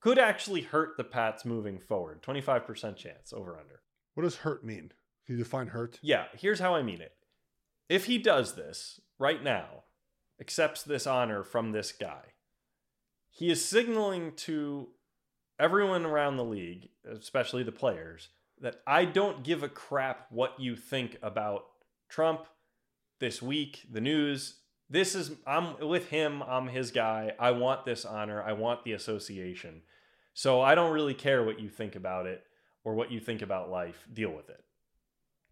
[0.00, 2.22] could actually hurt the Pats moving forward.
[2.22, 3.80] 25% chance over under.
[4.14, 4.92] What does hurt mean?
[5.26, 5.98] Can you define hurt?
[6.00, 7.14] Yeah, here's how I mean it.
[7.88, 9.82] If he does this right now,
[10.40, 12.34] accepts this honor from this guy,
[13.38, 14.88] he is signaling to
[15.60, 18.30] everyone around the league, especially the players,
[18.60, 21.66] that I don't give a crap what you think about
[22.08, 22.46] Trump
[23.20, 24.56] this week, the news.
[24.90, 27.32] This is, I'm with him, I'm his guy.
[27.38, 29.82] I want this honor, I want the association.
[30.34, 32.42] So I don't really care what you think about it
[32.82, 34.04] or what you think about life.
[34.12, 34.64] Deal with it.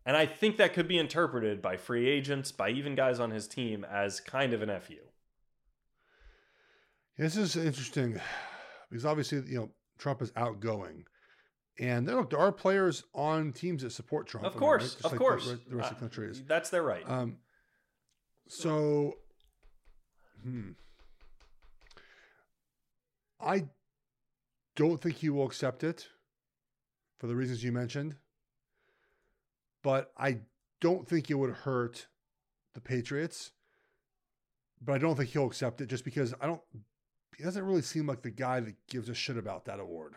[0.05, 3.47] And I think that could be interpreted by free agents, by even guys on his
[3.47, 4.97] team, as kind of an FU.
[7.19, 8.21] This is interesting
[8.91, 11.05] because obviously, you know, Trump is outgoing.
[11.79, 14.47] And there, look, there are players on teams that support Trump.
[14.47, 15.05] Of course, right?
[15.05, 15.47] Of like course.
[15.47, 16.43] The, the rest of Uh, the country is.
[16.45, 17.09] That's their right.
[17.09, 17.37] Um,
[18.49, 19.15] so,
[20.43, 20.71] hmm.
[23.41, 23.67] I
[24.75, 26.09] don't think he will accept it
[27.19, 28.17] for the reasons you mentioned,
[29.83, 30.39] but I
[30.81, 32.07] don't think it would hurt
[32.75, 33.53] the Patriots.
[34.83, 36.61] But I don't think he'll accept it just because I don't.
[37.37, 40.15] He doesn't really seem like the guy that gives a shit about that award.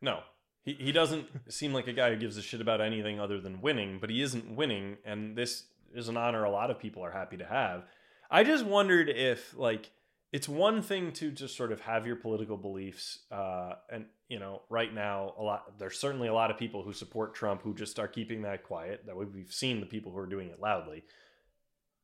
[0.00, 0.20] No,
[0.64, 3.60] he, he doesn't seem like a guy who gives a shit about anything other than
[3.60, 5.64] winning, but he isn't winning, and this
[5.94, 7.84] is an honor a lot of people are happy to have.
[8.30, 9.90] I just wondered if, like,
[10.32, 14.62] it's one thing to just sort of have your political beliefs, uh, and you know,
[14.70, 17.98] right now, a lot there's certainly a lot of people who support Trump who just
[17.98, 19.04] are keeping that quiet.
[19.06, 21.04] That we've seen the people who are doing it loudly,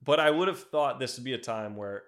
[0.05, 2.03] but I would have thought this would be a time where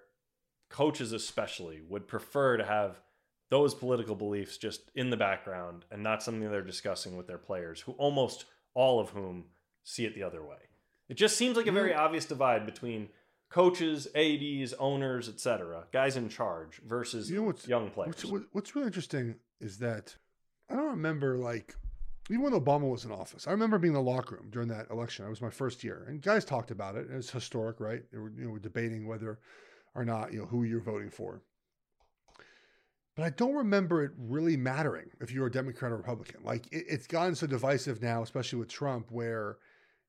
[0.71, 3.01] coaches, especially, would prefer to have
[3.49, 7.81] those political beliefs just in the background and not something they're discussing with their players,
[7.81, 9.45] who almost all of whom
[9.83, 10.57] see it the other way.
[11.09, 11.97] It just seems like a very mm.
[11.97, 13.09] obvious divide between
[13.49, 18.25] coaches, ADs, owners, etc., guys in charge versus You know what's young players.
[18.25, 20.15] What's, what's really interesting is that
[20.69, 21.75] I don't remember like
[22.29, 23.47] even when Obama was in office.
[23.47, 25.25] I remember being in the locker room during that election.
[25.25, 27.09] It was my first year, and guys talked about it.
[27.11, 28.03] It was historic, right?
[28.11, 29.39] They were you know were debating whether
[29.95, 31.41] or not you know who you're voting for.
[33.15, 36.41] But I don't remember it really mattering if you're a Democrat or Republican.
[36.43, 39.57] Like it, it's gotten so divisive now, especially with Trump, where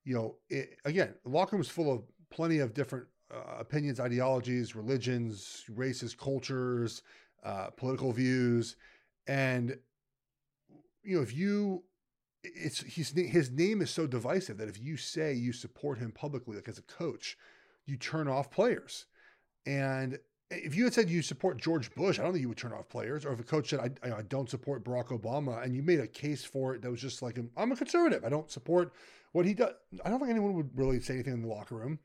[0.04, 4.76] you know it, again, the locker is full of plenty of different uh, opinions, ideologies,
[4.76, 7.02] religions, races, cultures,
[7.44, 8.76] uh, political views,
[9.26, 9.76] and
[11.02, 11.82] you know if you
[12.44, 16.56] it's his his name is so divisive that if you say you support him publicly,
[16.56, 17.36] like as a coach,
[17.86, 19.06] you turn off players.
[19.66, 20.18] And
[20.50, 22.88] if you had said you support George Bush, I don't think you would turn off
[22.88, 23.24] players.
[23.24, 26.06] Or if a coach said I, I don't support Barack Obama, and you made a
[26.06, 28.92] case for it that was just like I'm a conservative, I don't support
[29.32, 29.72] what he does.
[30.04, 31.98] I don't think anyone would really say anything in the locker room.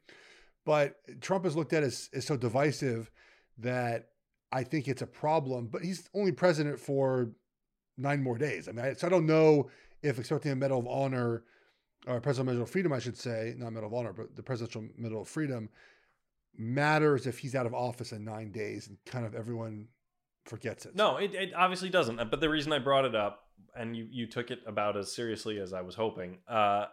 [0.66, 3.10] But Trump is looked at as, as so divisive
[3.58, 4.10] that
[4.52, 5.68] I think it's a problem.
[5.68, 7.30] But he's only president for
[7.98, 8.68] nine more days.
[8.68, 9.70] I mean, I, so I don't know
[10.04, 11.44] if accepting a Medal of Honor
[12.06, 14.86] or Presidential Medal of Freedom, I should say, not Medal of Honor, but the Presidential
[14.98, 15.70] Medal of Freedom
[16.58, 19.88] matters if he's out of office in nine days and kind of everyone
[20.46, 20.96] forgets it.
[20.96, 22.18] No, it, it obviously doesn't.
[22.30, 23.44] But the reason I brought it up,
[23.76, 26.86] and you, you took it about as seriously as I was hoping, uh,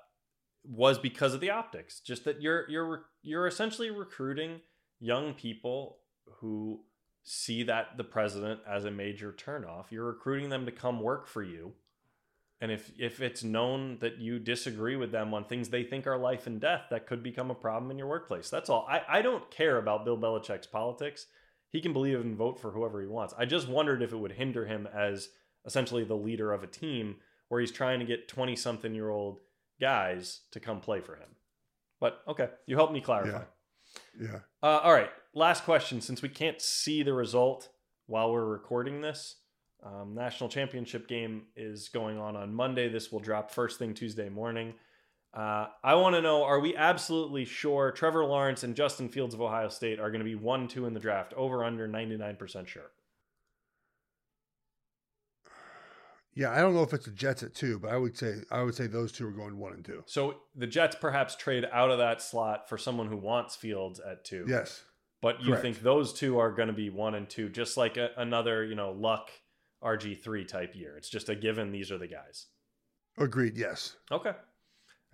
[0.65, 2.01] was because of the optics.
[2.01, 4.61] Just that you're you're you're essentially recruiting
[4.99, 5.99] young people
[6.41, 6.81] who
[7.23, 9.91] see that the president as a major turnoff.
[9.91, 11.73] You're recruiting them to come work for you.
[12.65, 16.17] And if if it's known that you disagree with them on things they think are
[16.17, 18.49] life and death, that could become a problem in your workplace.
[18.49, 18.87] That's all.
[18.89, 21.27] I, I don't care about Bill Belichick's politics.
[21.69, 23.35] he can believe and vote for whoever he wants.
[23.37, 25.29] I just wondered if it would hinder him as
[25.67, 27.17] essentially the leader of a team
[27.49, 29.41] where he's trying to get 20 something year old
[29.79, 31.37] guys to come play for him.
[32.01, 33.43] But okay, you helped me clarify.
[34.19, 34.27] Yeah.
[34.27, 34.39] yeah.
[34.63, 36.01] Uh, all right, last question.
[36.01, 37.69] Since we can't see the result
[38.07, 39.37] while we're recording this,
[39.85, 42.89] um, national championship game is going on on Monday.
[42.89, 44.75] This will drop first thing Tuesday morning.
[45.35, 49.41] Uh, I want to know are we absolutely sure Trevor Lawrence and Justin Fields of
[49.41, 51.35] Ohio State are going to be 1 2 in the draft?
[51.35, 52.91] Over under 99% sure.
[56.35, 58.63] Yeah, I don't know if it's the Jets at two, but I would say I
[58.63, 60.03] would say those two are going one and two.
[60.07, 64.25] So the Jets perhaps trade out of that slot for someone who wants Fields at
[64.25, 64.45] two.
[64.49, 64.83] Yes,
[65.23, 65.63] but you Correct.
[65.63, 68.75] think those two are going to be one and two, just like a, another you
[68.75, 69.31] know luck
[69.85, 70.97] RG three type year.
[70.97, 71.73] It's just a given.
[71.73, 72.47] These are the guys.
[73.19, 73.57] Agreed.
[73.57, 73.97] Yes.
[74.11, 74.33] Okay.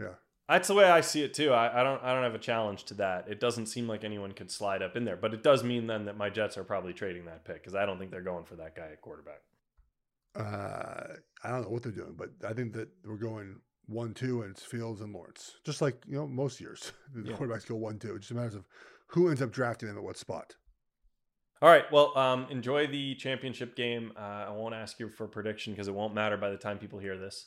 [0.01, 0.14] Yeah.
[0.49, 1.53] That's the way I see it too.
[1.53, 3.27] I, I don't I don't have a challenge to that.
[3.29, 6.07] It doesn't seem like anyone could slide up in there, but it does mean then
[6.07, 8.57] that my Jets are probably trading that pick because I don't think they're going for
[8.57, 9.43] that guy at quarterback.
[10.35, 11.14] Uh,
[11.45, 14.53] I don't know what they're doing, but I think that we're going one two and
[14.53, 17.37] it's Fields and Lawrence, just like you know most years the yeah.
[17.37, 18.16] quarterbacks go one two.
[18.16, 18.66] It just matters of
[19.07, 20.57] who ends up drafting them at what spot.
[21.62, 21.90] All right.
[21.92, 24.12] Well, um, enjoy the championship game.
[24.16, 26.78] Uh, I won't ask you for a prediction because it won't matter by the time
[26.78, 27.46] people hear this.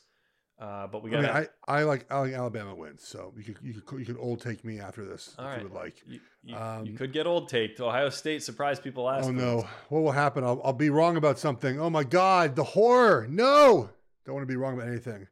[0.59, 1.25] Uh, but we got.
[1.25, 4.05] I, mean, I, I, like I like Alabama wins, so you could you could you
[4.05, 5.57] could old take me after this All if right.
[5.57, 5.95] you would like.
[6.05, 7.79] You, you, um, you, could get old taked.
[7.81, 9.25] Ohio State surprised people last.
[9.25, 9.67] Oh no!
[9.89, 10.43] What will happen?
[10.43, 11.79] I'll, I'll be wrong about something.
[11.79, 12.55] Oh my God!
[12.55, 13.25] The horror!
[13.27, 13.89] No,
[14.25, 15.27] don't want to be wrong about anything.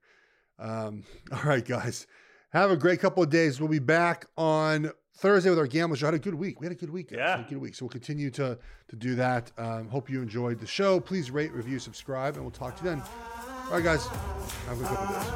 [0.58, 2.08] Um, all right, guys,
[2.52, 3.60] have a great couple of days.
[3.60, 6.08] We'll be back on Thursday with our gambling show.
[6.08, 6.60] Had a good week.
[6.60, 7.10] We had a good week.
[7.12, 7.18] Guys.
[7.20, 7.76] Yeah, a good week.
[7.76, 8.58] So we'll continue to
[8.90, 9.52] to do that.
[9.58, 11.00] Um, hope you enjoyed the show.
[11.00, 13.02] Please rate, review, subscribe, and we'll talk to you then.
[13.66, 14.08] All right, guys.
[14.68, 15.32] Have a good couple days.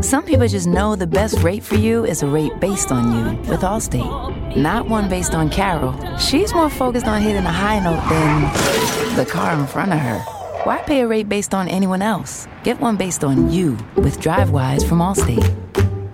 [0.00, 3.50] Some people just know the best rate for you is a rate based on you
[3.50, 5.92] with Allstate, not one based on Carol.
[6.18, 10.18] She's more focused on hitting a high note than the car in front of her.
[10.64, 12.46] Why pay a rate based on anyone else?
[12.62, 15.67] Get one based on you with DriveWise from Allstate.